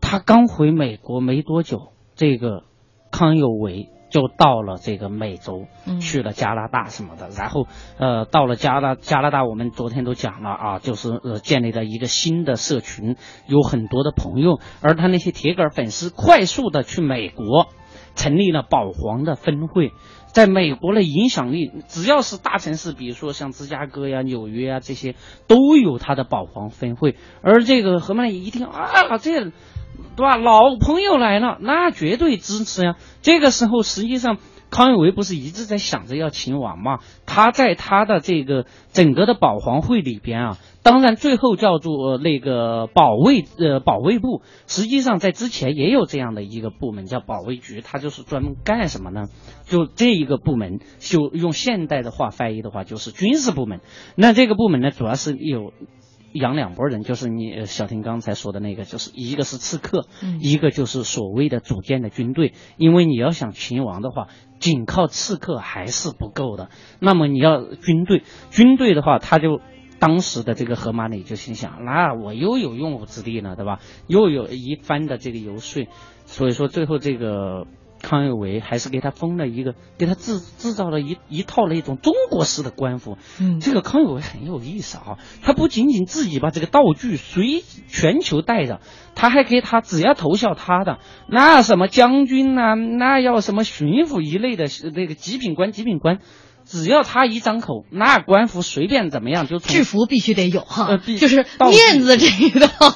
[0.00, 2.64] 他刚回美国没多久，这个
[3.10, 3.88] 康有为。
[4.10, 7.66] 就到了这个美洲，嗯去了加拿大什么的，然后
[7.98, 17.68] 呃到了加拿加拿大，我们昨天都讲了啊，就是呃建立了一个新的社群，有很多的朋友，而他那些铁杆粉丝快速的去美国，
[18.14, 19.92] 成立了保皇的分会。
[20.32, 25.16] 在美国的影响力，只要是大城市，比如说像芝加哥呀、纽约啊这些，
[25.48, 27.16] 都有它的保皇分会。
[27.42, 29.50] 而这个何曼一听啊，这
[30.16, 30.36] 对吧？
[30.36, 32.96] 老朋友来了，那绝对支持呀。
[33.22, 34.38] 这个时候，实际上
[34.70, 36.98] 康有为不是一直在想着要秦王吗？
[37.26, 49.28] 他在他的这个整个的保皇会里边啊，当然最后叫做那个保卫呃保卫部，实际上在之前也有这样的一个部门叫保卫局，它就是专门干什么呢？
[49.64, 53.80] 就这一个部门，就用现代的话翻译的话，就是军事部门。
[54.16, 55.72] 那这个部门呢，主要是有。
[56.32, 62.54] 养两拨人，就是你呃小婷刚才说的那个，就是一个是刺客，嗯一个就是所谓的组建的军队。
[62.76, 66.70] 因为你要想秦王的话，仅靠刺客还是不够的。
[66.98, 69.60] 那么你要军队，军队的话，他就
[69.98, 73.80] 当时的这个河马里就心想，那我又有用武之地了，对吧？
[74.06, 75.86] 又有一番的这个游说，
[76.26, 77.66] 所以说最后这个。
[78.00, 83.16] 康有为还是给他封了一个，给他制制造了一一套那种中国式的官服。
[83.40, 88.80] 嗯这个康有为很有意思啊，他不仅仅自己把这个道具随全球带着，
[89.14, 96.18] 他还给他只要投效他的那什么将军呐、那要什么巡抚一类的那个极品官、极品官，
[96.64, 102.94] 只要他一张口，那官服随便怎么样就制服必须得有哈，呃就是面子这一套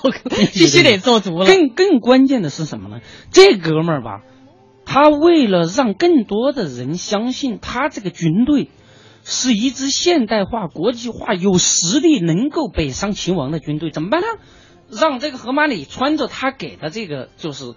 [0.53, 1.47] 必须得 做足了。
[1.47, 3.01] 更更关键的是什么呢？
[3.31, 4.23] 这哥们儿吧，
[4.87, 8.71] 他为了让更多的人相信他这个军队
[9.25, 14.27] 是一支现代化、国际化、有实力、能够北上秦王的军队，怎么办呢？
[14.91, 17.75] 让这个河马里穿着他给的这个，就是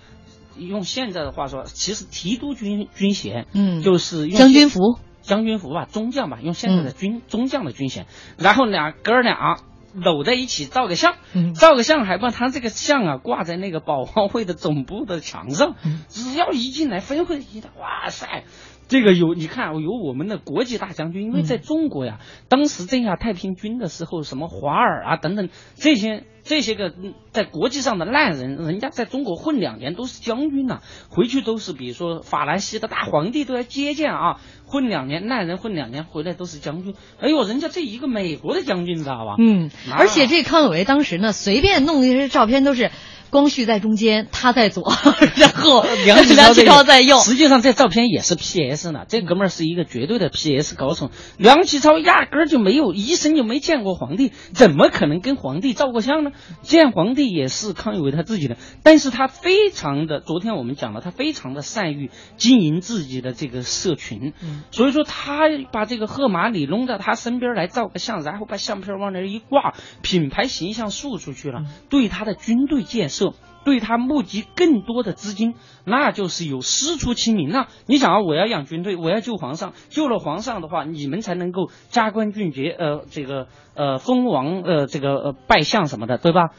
[0.58, 3.82] 用现在的话说，其实提督军军衔，嗯。
[3.82, 9.62] 就是用将军服，将军服吧，中将吧，用现在的军、中将的军衔，然后俩哥儿俩
[10.02, 18.44] 搂在一起照个相，嗯照个相还把他这个像啊挂在那个保皇会的总部的墙上，嗯只要一进来分会一的，哇塞！
[18.88, 36.95] 这个有你看有我们的国际大将军，因为在中国呀，当时镇压太平军的时候，什么华尔啊等等这些这些个嗯在国际上的烂人，人家在中国混两年都是将军呐、回去都是比如说法兰西的大皇帝都要接见啊，混两年烂人混两年回来都是将军。
[37.19, 39.36] 哎呦，人家这一个美国的将军知道吧？
[39.38, 42.91] 嗯，而且这康有为当时呢，随便弄一些照片都是
[43.30, 44.94] 光绪在中间，他在左，
[45.36, 47.20] 然后梁启超超在右。
[47.20, 51.12] 实际上这照片也是 PS 呢，这哥们儿是一个绝对的 PS 高手。
[51.38, 56.32] 梁启超压根儿就没有一生就没见过皇帝，怎么可能跟皇帝照过相呢？
[56.62, 73.16] 见皇帝也是康有为他自己的，但是他非常的，昨天我们讲了，他非常的善于经营自己的这个社群，嗯所以说他把这个赫马里弄到他身边来照个相，然后把相片往那儿一挂，品牌形象树出去了，对他的军队建设。
[73.65, 77.49] 对他募集更多的资金，那就是有师出亲民。
[77.49, 86.51] 那、你想啊，我要养军队，我要救皇上，救了皇上的话，你们才能够加官进爵，呃，这个呃封王，呃这个呃拜相什么的，对吧？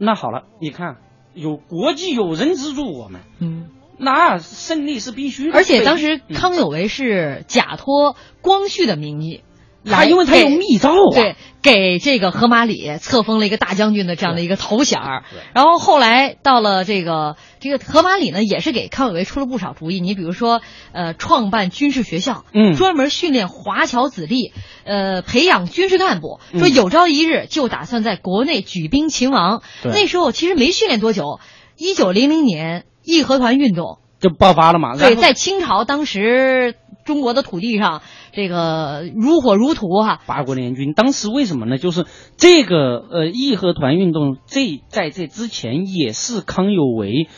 [0.00, 0.96] 那好了，你看
[1.32, 5.56] 有国际友人资助我们，嗯，那胜利是必须的。
[5.56, 9.42] 而且当时嗯康有为是假托光绪的名义。
[9.82, 15.22] 来他因为他有密诏啊，对，给这个河马里册封了一个大将军的这样的一个头衔儿。
[15.54, 20.00] 然后后来到了这个这个河马里呢，也是给康有为出了不少主意。
[20.00, 20.60] 你比如说，
[20.92, 24.52] 呃，创办军事学校，嗯专门训练华侨子弟，
[24.84, 26.40] 呃，培养军事干部。
[26.52, 29.62] 嗯说有朝一日就打算在国内举兵擒王。
[29.82, 31.40] 对那时候其实没训练多久，
[31.76, 34.96] 一九零零年义和团运动就爆发了嘛。
[34.96, 38.02] 对，在清朝当时中国的土地上，
[38.32, 41.78] 这个如火如荼哈、八国联军当时为什么呢？
[41.78, 42.04] 就是
[42.36, 47.28] 这个呃义和团运动，这在这之前也是康有为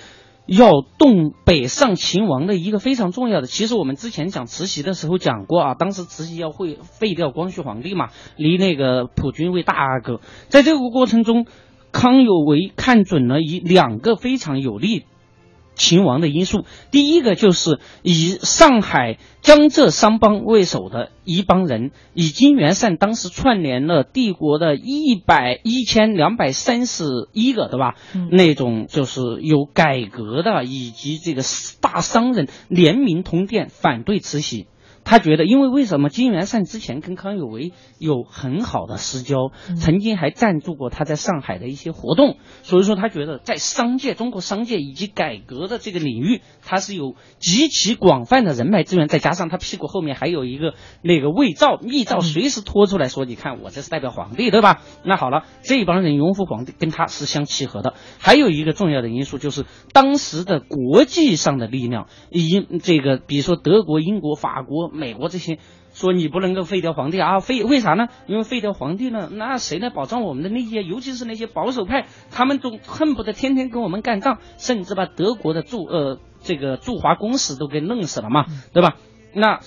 [0.47, 3.47] 要动北上秦王的一个非常重要的。
[3.47, 10.21] 其实我们之前讲慈禧的时候讲过啊，当时慈禧要会废掉光绪皇帝嘛，立那个溥君为大阿哥。
[10.49, 11.47] 在这个过程中，
[11.93, 15.05] 康有为看准了一两个非常有利
[15.81, 27.95] 秦王的因素，第一个就是以上海、江浙三帮为首的一帮人，以金元善当时串联了帝国的一百一千两百三十一个，对吧？
[28.15, 31.43] 嗯那种就是有改革的，以及这个
[31.81, 34.67] 大商人联名通电反对慈禧。
[35.11, 54.81] 他觉得，因为为什么金元善之前跟康有为有很好的私交，曾经还赞助过他在上海的一些活动，所以说他觉得在商界、中国商界以及改革的这个领域，他是有极其广泛的人脉资源，再加上他屁股后面还有一个那个魏造、密诏，随时拖出来说，你看我这是代表皇帝，对吧？
[55.05, 57.95] 那好了，这帮人拥护皇帝，跟他是相契合的。
[58.21, 65.59] 还有一个重要的因素就是当时的国际上的力量，以这个比如说德国、英国、法国、美国这些。
[65.93, 67.41] 说你不能够废掉皇帝啊？
[67.41, 68.07] 废为啥呢？
[68.29, 70.87] 因为废掉皇帝呢，那谁来保障我们的利益？
[70.89, 78.99] 尤其是那些保守派，他们都恨不得天天跟我们干仗，甚至把德国的驻呃这个驻华公使都给弄死了嘛，对吧？
[79.35, 79.59] 那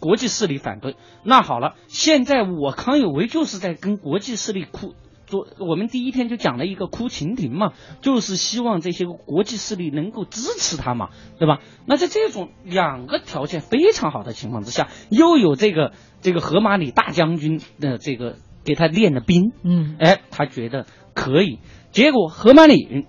[0.00, 4.96] 国际势力反对，那好了，现在我康有为就是在跟国际势力哭。
[5.26, 11.60] 做我们第一天就讲了一个哭秦庭嘛，就是希望这些国际势力能够支持他嘛，对吧？
[11.86, 21.58] 那在这种两个条件非常好的情况之下，又有这个这个荷马里大将军的这个给他练的兵，嗯，哎，他觉得可以。
[21.90, 23.06] 结果荷马里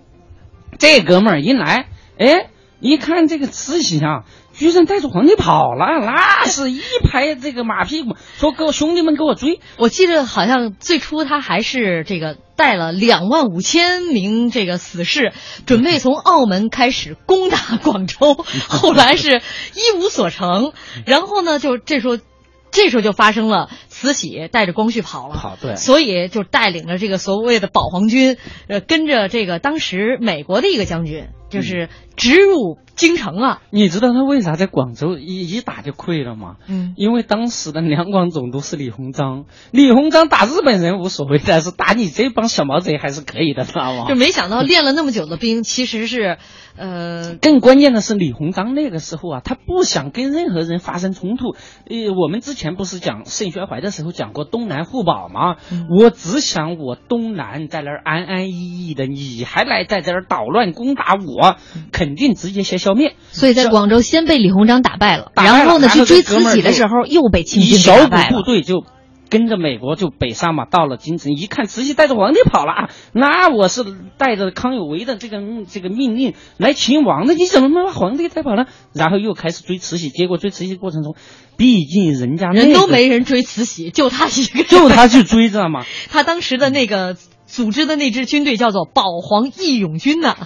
[0.78, 1.88] 这哥们儿一来，
[2.18, 2.50] 哎，
[2.86, 4.24] 一看这个慈禧啊。
[4.58, 9.60] 居然带着皇帝跑了，那是一拍这个马屁股，说给我兄弟们给我追。
[9.76, 15.34] 我记得好像最初他还是这个带了两万五千名这个死士，
[15.66, 19.42] 准备从澳门开始攻打广州，后来是
[19.74, 20.72] 一无所成。
[21.04, 22.16] 然后呢，就这时候，
[22.70, 32.78] 这时候就发生了慈禧带着光绪跑了，跑对，所以就带领着这个所谓的保皇军，呃，跟着这个当时美国的一个将军，就是直入。
[32.96, 33.60] 京城啊！
[33.68, 36.56] 你知道他为啥在广州一一打就溃了吗？
[36.66, 44.06] 嗯，因为当时的两广总督是李鸿章，李鸿章打日本人无所谓，但是打你这帮小毛贼还是可以的，知道吗？
[44.08, 46.38] 就没想到练了那么久的兵，其实是，
[46.76, 51.48] 呃，更关键的是李鸿章那个时候啊，他不想跟任何人发生冲突。
[51.50, 55.56] 呃，我们之前不是讲盛宣怀的时候讲过东南互保吗？
[55.90, 61.56] 我只想我东南在那儿安安逸逸的，你还来在这儿捣乱攻打我，
[61.92, 62.76] 肯定直接先。
[62.76, 68.22] 消灭，所以在广州先被李鸿章打败了，然后呢去追慈禧的时候又被清军打败了。
[68.24, 68.84] 小股部队就
[69.30, 73.82] 跟着美国就北上嘛，到了京城一看慈禧带着皇帝跑了，那我是
[74.18, 78.66] 带着康有为的这个这个命令来擒王的，你怎么能把皇帝带跑了？
[78.92, 81.16] 然后又开始追慈禧，结果追慈禧过程中，
[81.56, 85.82] 毕竟人家人都没人追慈禧，就他一个，就他去追，知道吗？
[86.12, 87.16] 他当时的那个。
[87.46, 90.36] 组织的那支军队叫做保皇义勇军呐。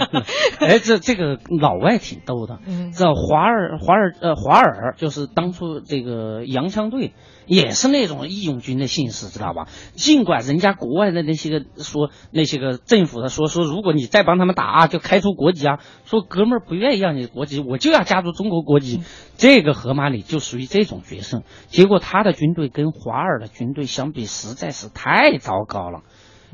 [0.60, 2.60] 哎，这这个老外挺逗的，
[2.96, 7.12] 这华尔华尔呃华尔就是当初这个洋枪队
[7.46, 9.66] 也是那种义勇军的姓氏，知道吧？
[9.94, 15.80] 尽管人家国外的那些个说那些个政府的说说，如果你再帮他们打啊，就开除国籍啊。
[16.04, 19.02] 说哥们儿不愿意让你国籍，我就要加入中国国籍。
[19.36, 21.42] 这个河马里就属于这种角色。
[21.66, 26.02] 结果他的军队跟华尔的军队相比，实在是太糟糕了。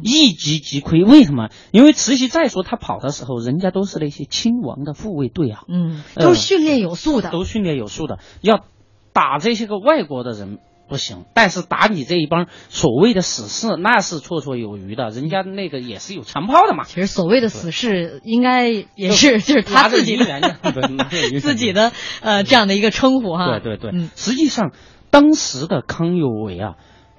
[0.02, 1.48] 一击即溃，为什么？
[1.72, 8.18] 因为慈禧再说他跑的时候，人家都是那些亲王的护卫队啊，嗯，都是训练有素的，都训练有素的。
[8.40, 8.64] 要
[9.12, 15.10] 打这些个外国的人不行，但是打你这一帮所谓的死士，那是绰绰有余的。
[15.10, 16.84] 人家那个也是有长炮的嘛。
[16.84, 20.24] 其实所谓的死士，应该也是就是他自己的
[21.40, 23.60] 自己的呃这样的一个称呼哈。
[23.60, 24.72] 对对对，实际上
[25.10, 26.74] 当时的康有为啊。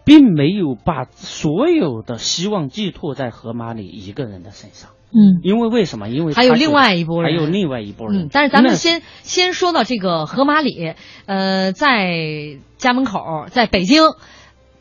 [0.06, 6.10] 并没有把所有的希望寄托在河马里一个人的身上，嗯，因为为什么？
[6.10, 8.24] 因为还有另外一波人，还有另外一波人。
[8.24, 10.94] 嗯，但是咱们先先说到这个河马里，
[11.26, 14.04] 呃，在家门口，在北京。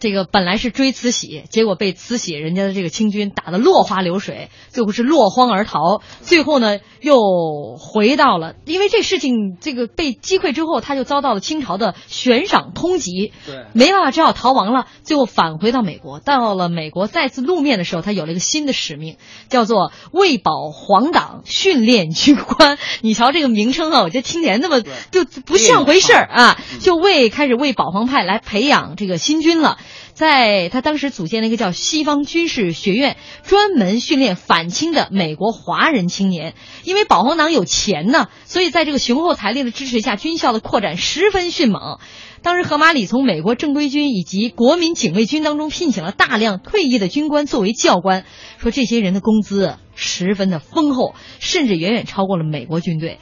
[0.01, 6.01] 这个本来是追慈禧，结果被慈禧人家的这个清军打得落花流水，最后是落荒而逃。
[6.23, 14.87] 最后呢，又回到了，因为这事情这个被击溃之后，他就遭到了清朝的悬赏通缉，对，没办法，只好逃亡了。
[15.03, 19.19] 最后返回到美国，到了美国再次露面的时候，他有了一个新的使命，
[19.51, 22.79] 叫做为保皇党训练军官。
[23.03, 29.77] 你瞧这个名称啊，我觉得听起来那么就不像回事儿啊，就为开始为保皇派来培养这个新军了。
[30.21, 36.53] 在他当时组建了一个叫西方军事学院，专门训练反清的美国华人青年。
[36.85, 41.99] 因为保皇党有钱呢，所以在这个雄厚财力的支持下，军校的扩展十分迅猛。
[42.43, 48.27] 当时，荷马里从美国正规军以及国民警卫军当中聘请了大量退役的军官作为教官，
[48.59, 53.19] 说这些人的工资十分的丰厚，甚至远远超过了美国军队。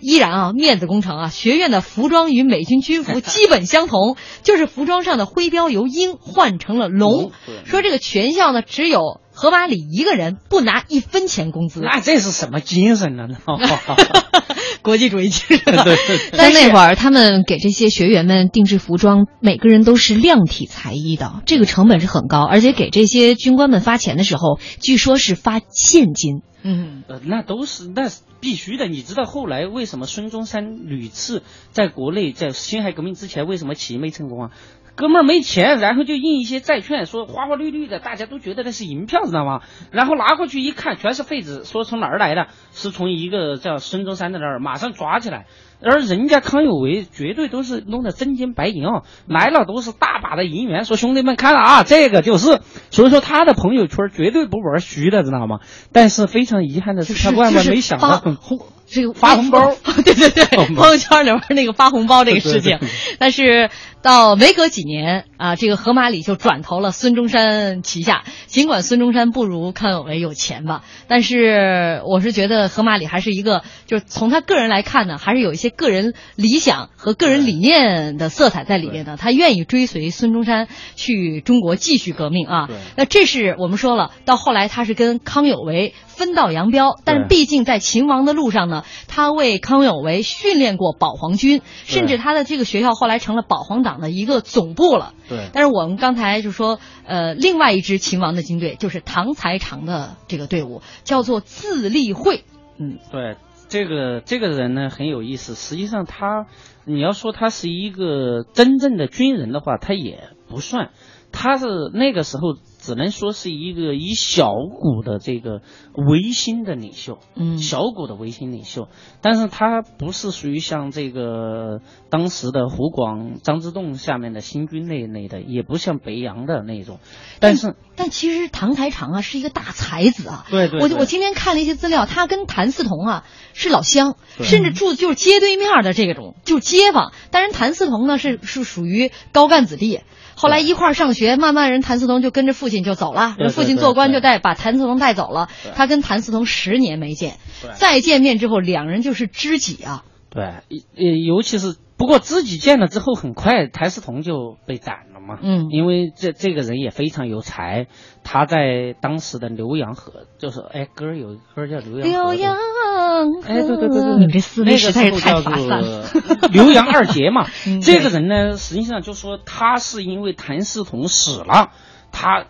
[0.00, 7.32] 依然啊，面子工程啊， 学院的服装与美军军服 基本相同，就是服装上的徽标由鹰换成了龙。
[7.64, 11.80] 说这个全校呢，只有何马里一个人不拿一分钱工资。
[11.80, 13.26] 那这是什么精神呢？
[14.82, 15.76] 国际主义精神。
[15.84, 15.96] 对，
[16.36, 26.42] 在那会儿，他们给这些学员们定制服装，每个人都是量体裁衣的，这个成本是很高，而且给这些军官们发钱的时候，据说是发现金。
[26.62, 28.86] 嗯，呃，那都是那是必须的。
[28.86, 34.50] 你知道后来为什么孙中山屡次在国内在辛亥革命之前为什么起义没成功啊？
[34.94, 39.62] 哥们儿没钱，然后就印一些债券，说花花绿绿的，大家都觉得那是银票，知道吗？
[39.90, 42.48] 然后拿过去一看，全是废纸，说从哪儿来的？
[42.72, 45.46] 是从一个叫孙中山的那儿，马上抓起来。
[45.84, 52.60] 而人家康有为绝对都是弄的真金白银啊，来了都是大把的银元，说兄弟们看了啊，这个就是，
[52.90, 55.58] 所以说他的朋友圈绝对不玩虚的，知道吗？
[55.92, 59.74] 但是非常遗憾的是，他万万没想发到，红这个发红包，
[60.04, 62.78] 对对对，朋友圈里面那个发红包这个事情。
[63.18, 63.70] 但是
[64.02, 68.24] 到没隔几年啊，这个河马里就转投了孙中山旗下。
[68.46, 79.16] 尽管孙中山不如康有为有钱吧，但是我是觉得河马里还是一个，就是从他个人来看呢，还是有一些个人理想和个人理念的色彩在里面的。
[79.16, 82.68] 他愿意追随孙中山去中国继续革命啊。
[82.96, 95.14] 那这是我们说了，到后来他是跟康有为分道扬镳，但是毕竟在秦王的路上呢，他为康有为训练过保皇军，甚至他的这个学校后来成了保皇党的一个总部了。
[95.28, 102.44] 对但是我们刚才就说，呃，另外一支秦王的军队就是唐才常的这个队伍，叫做自立会。
[102.78, 103.36] 嗯，对，
[103.68, 105.54] 这个这个人呢很有意思。
[105.54, 106.46] 实际上他，
[106.84, 110.90] 你要说他是一个真正的军人的话，他也不算。
[111.30, 115.62] 他是那个时候只能说是一个以小股的这个
[115.94, 118.88] 维新的领袖，嗯小股的维新领袖。
[119.20, 121.80] 但是他不是属于像这个
[122.10, 126.98] 当时的湖广张之洞下面的新军那一类的，也不像北洋的那种。
[127.38, 130.44] 但是，但其实唐才常啊是一个大才子啊。
[130.50, 137.12] 对对对我我今天看了一些资料，他跟谭嗣同啊是老乡，甚至住的就是街对面的这种，就是街坊。
[137.30, 140.00] 但是谭嗣同呢是是属于高干子弟。
[140.34, 145.50] 后来一块儿上学，慢慢人谭嗣同就跟着父亲就走了，父亲做官就带把谭嗣同带走了。
[145.74, 150.04] 他跟谭嗣同十年没见对，再见面之后，两人就是知己啊。
[150.30, 155.38] 对，呃，尤其是不过知己见了之后，很快谭嗣同就被斩了嘛。
[155.42, 157.86] 嗯因为这这个人也非常有才，
[158.24, 162.08] 他在当时的浏阳河，就是哎歌儿有一歌儿叫浏阳河的。
[162.08, 166.06] 浏阳河，哎，对对对对，你们这思维那个实在是太发散了。
[166.50, 167.82] 浏阳二杰嘛 嗯。
[167.82, 171.72] 这个人呢，实际上就说他是因为谭嗣同死了，
[172.10, 172.46] 他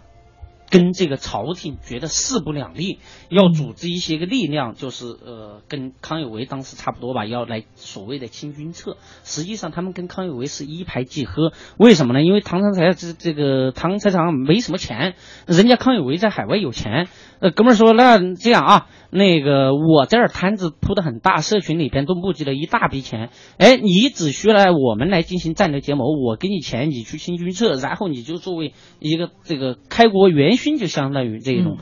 [0.73, 2.99] 跟这个朝廷觉得势不两立，
[3.29, 8.97] 要组织一些个力量，就是呃，跟康有为当时差不多吧，要来所谓的清君侧。
[9.23, 11.53] 实际上，他们跟康有为是一拍即合。
[11.77, 12.23] 为什么呢？
[12.23, 15.15] 因为唐三彩这这个唐三彩没什么钱，
[15.47, 17.07] 人家康有为在海外有钱。
[17.41, 23.29] 呃，哥们儿说，那这样啊，那个我这儿摊子铺的很大，社群里边都募集了一大笔钱。
[23.59, 31.77] 哎，你只需来我们来进行战略结盟，我给你钱，你去清君侧，然后你就作为一个这个开国元勋，就相当于这种。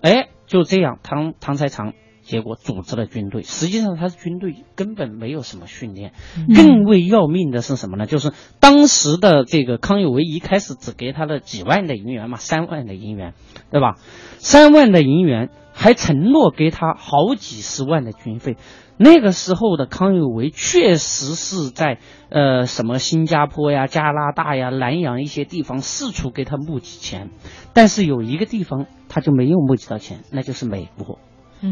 [0.00, 1.94] 哎，就这样，唐唐才常。
[2.24, 6.14] 结果组织了军队，实际上他是军队根本没有什么训练。
[6.56, 8.06] 更为要命的是什么呢？
[8.06, 13.34] 就是当时的这个康有为一开始只给他了几万的银元嘛，三万的银元，
[13.70, 13.96] 对吧？
[14.38, 18.56] 三万的银元，还承诺给他好几十万的军费。
[18.96, 21.98] 那个时候的康有为确实是在
[22.30, 27.30] 呃什么新加坡呀、加拿大呀、南洋一些地方四处给他募集钱，
[27.72, 31.18] 但是有一个地方他就没有募集到钱，那就是美国。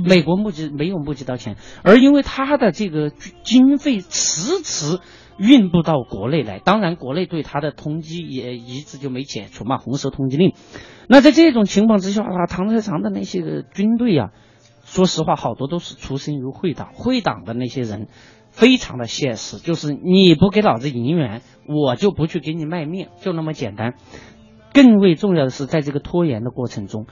[0.07, 4.99] 美国募集没有募集到钱，而因为他的这个军经费迟迟
[5.37, 10.55] 运不到国内来，当然国内对他的通缉也一直就没解除嘛，红色通缉令。
[11.13, 14.31] 那在这种情况之下啊，唐才常的那些个军队啊、
[14.83, 18.09] 说实话，好多都是出身于会党，会党的那些人
[18.51, 23.93] 非常的现实，就是你不给老子银元，我就不去给你卖命，就那么简单。
[24.73, 27.05] 更为重要的是，在这个拖延的过程中，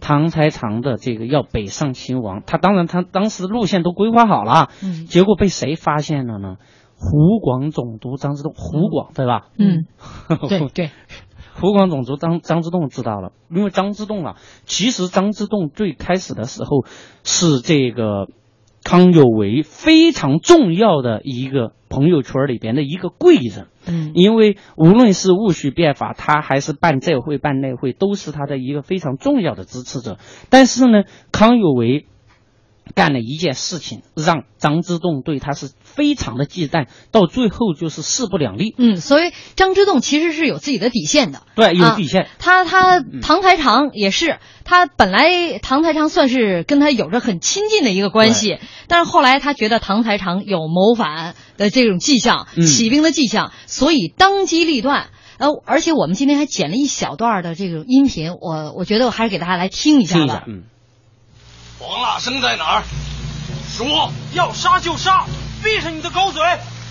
[0.00, 6.56] 唐才常的这个要北上秦王，他当然他当时路线都规划好了，嗯结果被谁发现了呢？
[6.96, 9.46] 湖广总督张之洞，湖广对吧？
[9.56, 9.86] 嗯，
[10.50, 10.90] 对 对，
[11.54, 16.84] 湖广总督张张之洞知道了，因为张之洞啊，其实张之洞最开始的时候
[17.24, 18.28] 是这个
[18.84, 23.68] 康有为非常重要的一个朋友圈里边的一个贵人。
[23.86, 30.18] 嗯因为无论是戊戌变法，他还是办这会办那会，都是他的一个非常重要的支持者。
[30.50, 32.06] 但是呢，康有为
[32.94, 38.74] 干了一件事情，让张之洞对他是非常的忌惮，到最后就是势不两立。
[38.78, 41.42] 嗯，所以张之洞其实是有自己的底线的。
[41.54, 42.22] 对，有底线。
[42.22, 55.08] 啊、他他唐才常也是，他本来唐才常算是跟他有着很亲近的一个关系，但是后来他觉得唐才常有谋反的这种迹象，嗯、起兵的迹象，所以当机立断。
[55.38, 60.24] 呃，而且我们今天还剪了一小段的这种音频，我我觉得我还是给大家来听一下吧。
[60.24, 60.64] 听一下，嗯。
[61.82, 62.82] 黄腊生在哪儿？
[63.74, 65.24] 说要杀就杀，
[65.64, 66.42] 闭上你的狗嘴！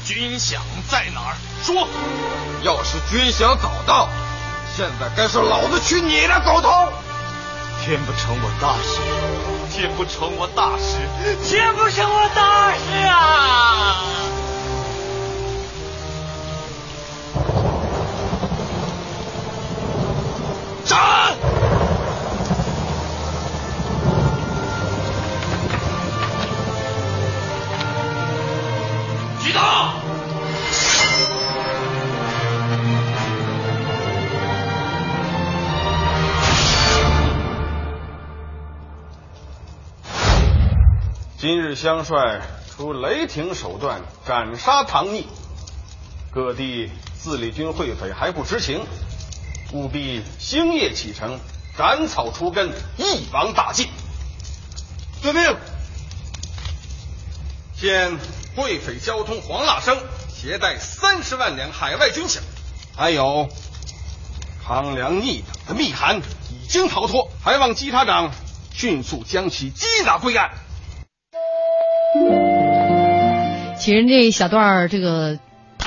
[0.03, 0.55] 军饷
[0.89, 1.37] 在哪儿？
[1.63, 1.87] 说，
[2.63, 4.09] 要是军饷早到，
[4.75, 6.91] 现在该是老子取你的狗头！
[7.85, 8.99] 天不成我大事，
[9.71, 10.97] 天不成我大事，
[11.47, 14.03] 天不成我大事啊！
[20.83, 20.97] 斩！
[29.49, 29.93] 举刀！
[41.39, 42.41] 今日香帅
[42.75, 45.25] 出雷霆手段斩杀唐逆，
[46.31, 48.85] 各地自立军会匪还不知情，
[49.73, 51.39] 务必星夜启程，
[51.75, 53.87] 斩草除根，一网打尽。
[55.23, 55.43] 遵命。
[57.75, 58.17] 现
[58.59, 59.97] 会匪交通黄腊生
[60.27, 62.39] 携带三十万两海外军饷，
[62.95, 63.47] 还有
[64.65, 68.31] 康良逆党的密函已经逃脱，还望稽查长
[68.73, 70.51] 迅速将其缉拿归案。
[73.79, 75.39] 其实这一小段这个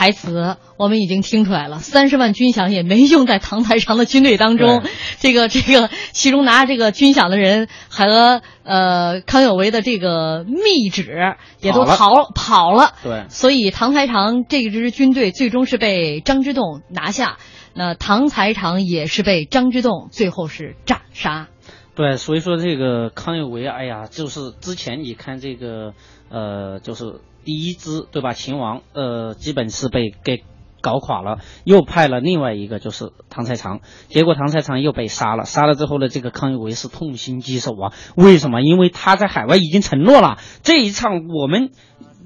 [0.02, 4.82] 台词我们已经听出来了，三十万军饷也没用在唐才常的军队当中。
[5.20, 12.94] 这个这个，其中拿这个军饷的人和呃康有为的这个密旨也都逃跑了。
[13.04, 17.36] 对，所以唐才常这支军队最终是被张之洞拿下，
[17.72, 21.46] 那唐才常也是被张之洞最后是斩杀。
[21.94, 25.92] 对，所以说这个康有为，哎呀，就是之前你看这个
[26.32, 28.32] 呃，就是第一支对吧？
[28.32, 30.42] 秦王呃，基本是被给
[30.80, 37.92] 搞垮了，又派了另外一个就是唐才常，结果唐才常又被杀了，杀了之后呢，这个康有为是痛心疾首啊。
[38.16, 38.62] 为什么？
[38.62, 41.70] 因为他在海外已经承诺了，这一场我们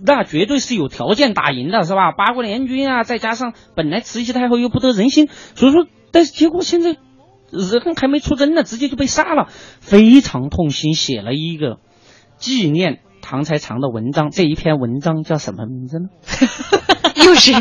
[0.06, 2.12] 那绝对是有条件打赢的，是吧？
[2.12, 6.96] 八国联军啊，再加上本来慈禧太后又不得人心，所以说，但是结果现在。
[7.52, 11.78] 人还没出征呢，直接就被杀了，非常痛心，写了一个
[12.38, 12.98] 纪念
[13.28, 14.30] 唐才常的文章。
[14.30, 16.06] 这一篇文章叫什么名字呢？
[17.24, 17.52] 又是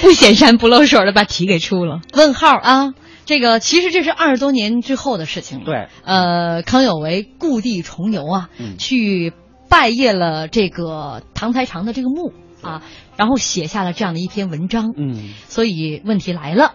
[0.00, 2.00] 不显山不露水的把题给出了。
[2.14, 2.94] 问号啊，
[3.26, 5.64] 这个其实这是二十多年之后的事情了。
[5.66, 9.34] 对，呃，康有为故地重游啊，嗯、去
[9.68, 12.32] 拜谒了这个唐才常的这个墓
[12.62, 12.82] 啊，
[13.18, 14.94] 然后写下了这样的一篇文章。
[14.96, 16.72] 嗯，所以问题来了。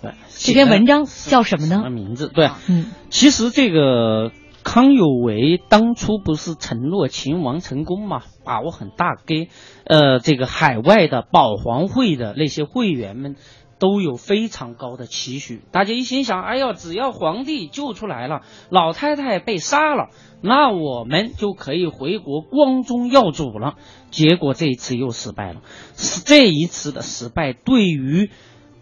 [0.00, 1.76] 对，这篇文章叫什么呢？
[1.82, 2.30] 什么名字？
[2.32, 4.30] 对，嗯，其实这个
[4.64, 9.48] 康有为当初不是承诺秦王成功嘛，把握很大，给
[9.84, 13.36] 呃这个海外的保皇会的那些会员们
[13.78, 15.62] 都有非常高的期许。
[15.70, 18.40] 大家一心想，哎呦，只要皇帝救出来了，
[18.70, 20.08] 老太太被杀了，
[20.40, 23.76] 那我们就可以回国光宗耀祖了。
[24.10, 25.60] 结果这一次又失败了，
[25.94, 28.30] 是这一次的失败对于。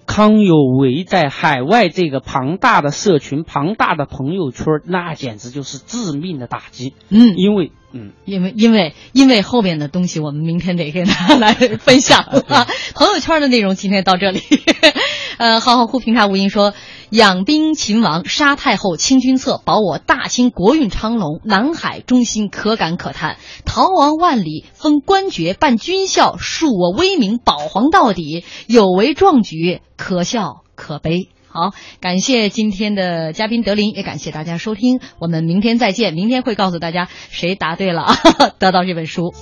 [0.06, 6.94] 康有为在海外这个庞大的社群、庞大的朋友圈，那简直就是致命的打击。
[7.08, 12.66] 嗯，因为，嗯，因为，因为，因为后边的东西，我们明天得跟大家来分享 啊。
[12.94, 14.40] 朋友圈的内容今天到这里。
[15.38, 16.74] 呃，好好乎平茶无音说，
[17.12, 23.36] 养兵秦王，杀太后，清君侧，保我大清国运昌隆，南海忠心可感可叹，
[23.66, 31.28] 逃亡万里，封官爵，办军校，树我威名，保皇到底，有为壮举，可笑可悲。
[31.48, 36.14] 好，感谢今天的嘉宾德林，也感谢大家收听，我们明天再见。
[36.14, 38.06] 明天会告诉大家谁答对了，
[38.58, 39.34] 得到这本书。